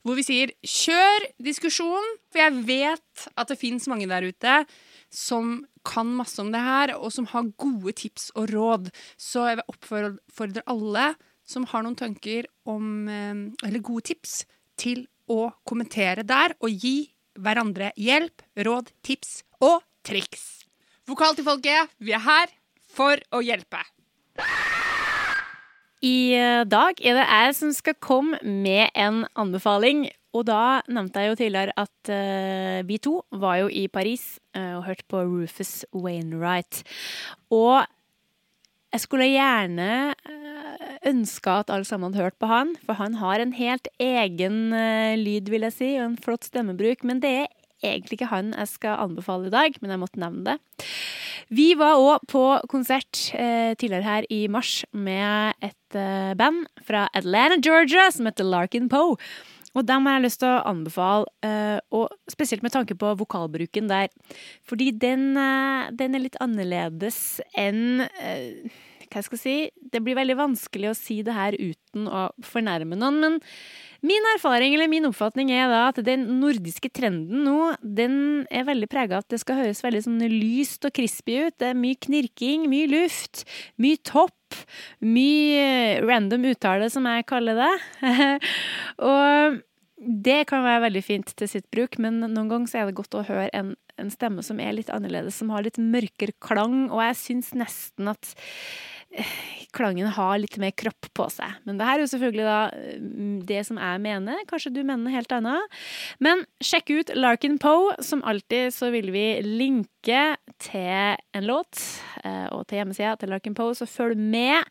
[0.03, 4.65] hvor vi sier 'kjør diskusjon', for jeg vet at det fins mange der ute
[5.09, 8.89] som kan masse om det her, og som har gode tips og råd.
[9.19, 11.13] Så jeg vil oppfordre alle
[11.47, 14.43] som har noen tanker om, eh, eller gode tips,
[14.79, 20.65] til å kommentere der og gi hverandre hjelp, råd, tips og triks.
[21.07, 22.53] Vokal til folket, vi er her
[22.93, 23.81] for å hjelpe.
[26.03, 30.09] I eh, dag er det jeg som skal komme med en anbefaling.
[30.33, 34.79] Og da nevnte jeg jo tidligere at uh, vi to var jo i Paris uh,
[34.79, 36.81] og hørte på Rufus Wainwright.
[37.53, 37.83] Og
[38.93, 43.41] jeg skulle gjerne eh, ønska at alle sammen hadde hørt på han, for han har
[43.41, 47.01] en helt egen uh, lyd, vil jeg si, og en flott stemmebruk.
[47.01, 47.47] Men det er
[47.83, 50.85] egentlig ikke han jeg skal anbefale i dag, men jeg måtte nevne det.
[51.53, 57.07] Vi var òg på konsert eh, tidligere her i mars med et eh, band fra
[57.13, 59.17] Atlanta, Georgia, som heter Larkin Poe.
[59.73, 63.89] Og dem har jeg lyst til å anbefale, eh, og spesielt med tanke på vokalbruken
[63.89, 64.09] der.
[64.69, 68.69] Fordi den, eh, den er litt annerledes enn eh,
[69.13, 69.89] Hva skal jeg si?
[69.93, 73.35] Det blir veldig vanskelig å si det her uten å fornærme noen, men
[74.03, 78.15] Min erfaring eller min oppfatning er da at den nordiske trenden nå, den
[78.51, 81.55] er veldig prega av at det skal høres veldig sånn lyst og crispy ut.
[81.55, 83.45] Det er mye knirking, mye luft,
[83.79, 84.35] mye topp,
[85.03, 87.73] mye random uttale, som jeg kaller det.
[89.11, 89.61] og
[90.03, 93.15] det kan være veldig fint til sitt bruk, men noen ganger så er det godt
[93.15, 97.03] å høre en, en stemme som er litt annerledes, som har litt mørkere klang, og
[97.05, 98.33] jeg syns nesten at
[99.73, 101.57] klangen har litt mer kropp på seg.
[101.67, 102.57] Men det her er jo selvfølgelig da
[103.01, 104.43] mm, det som jeg mener.
[104.49, 105.77] Kanskje du mener noe helt annet.
[106.23, 107.95] Men sjekk ut Larkin Poe.
[108.03, 110.23] Som alltid så vil vi linke
[110.61, 111.81] til en låt
[112.23, 114.69] eh, og til hjemmesida til Larkin Poe, så følg med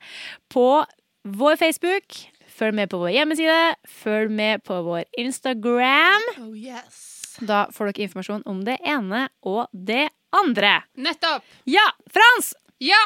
[0.52, 0.84] på
[1.22, 2.18] vår Facebook.
[2.52, 3.60] Følg med på vår hjemmeside.
[3.88, 6.28] Følg med på vår Instagram.
[6.42, 7.08] Oh yes.
[7.40, 10.82] Da får dere informasjon om det ene og det andre.
[11.00, 11.46] Nettopp!
[11.68, 12.52] Ja, Frans!
[12.82, 13.00] Ja!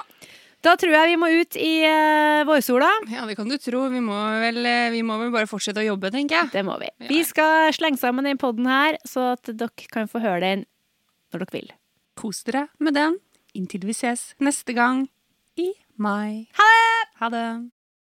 [0.66, 2.88] Da tror jeg vi må ut i uh, vårsola.
[3.12, 3.84] Ja, det kan du tro.
[3.92, 6.50] Vi må, vel, eh, vi må vel bare fortsette å jobbe, tenker jeg.
[6.56, 6.88] Det må vi.
[7.04, 7.10] Ja.
[7.12, 10.66] Vi skal slenge sammen den podden her, så at dere kan få høre den
[11.30, 11.70] når dere vil.
[12.18, 13.20] Kos dere med den
[13.56, 15.06] inntil vi ses neste gang
[15.54, 15.70] i
[16.02, 16.48] mai.
[16.58, 17.08] Ha det!
[17.22, 17.48] Ha det!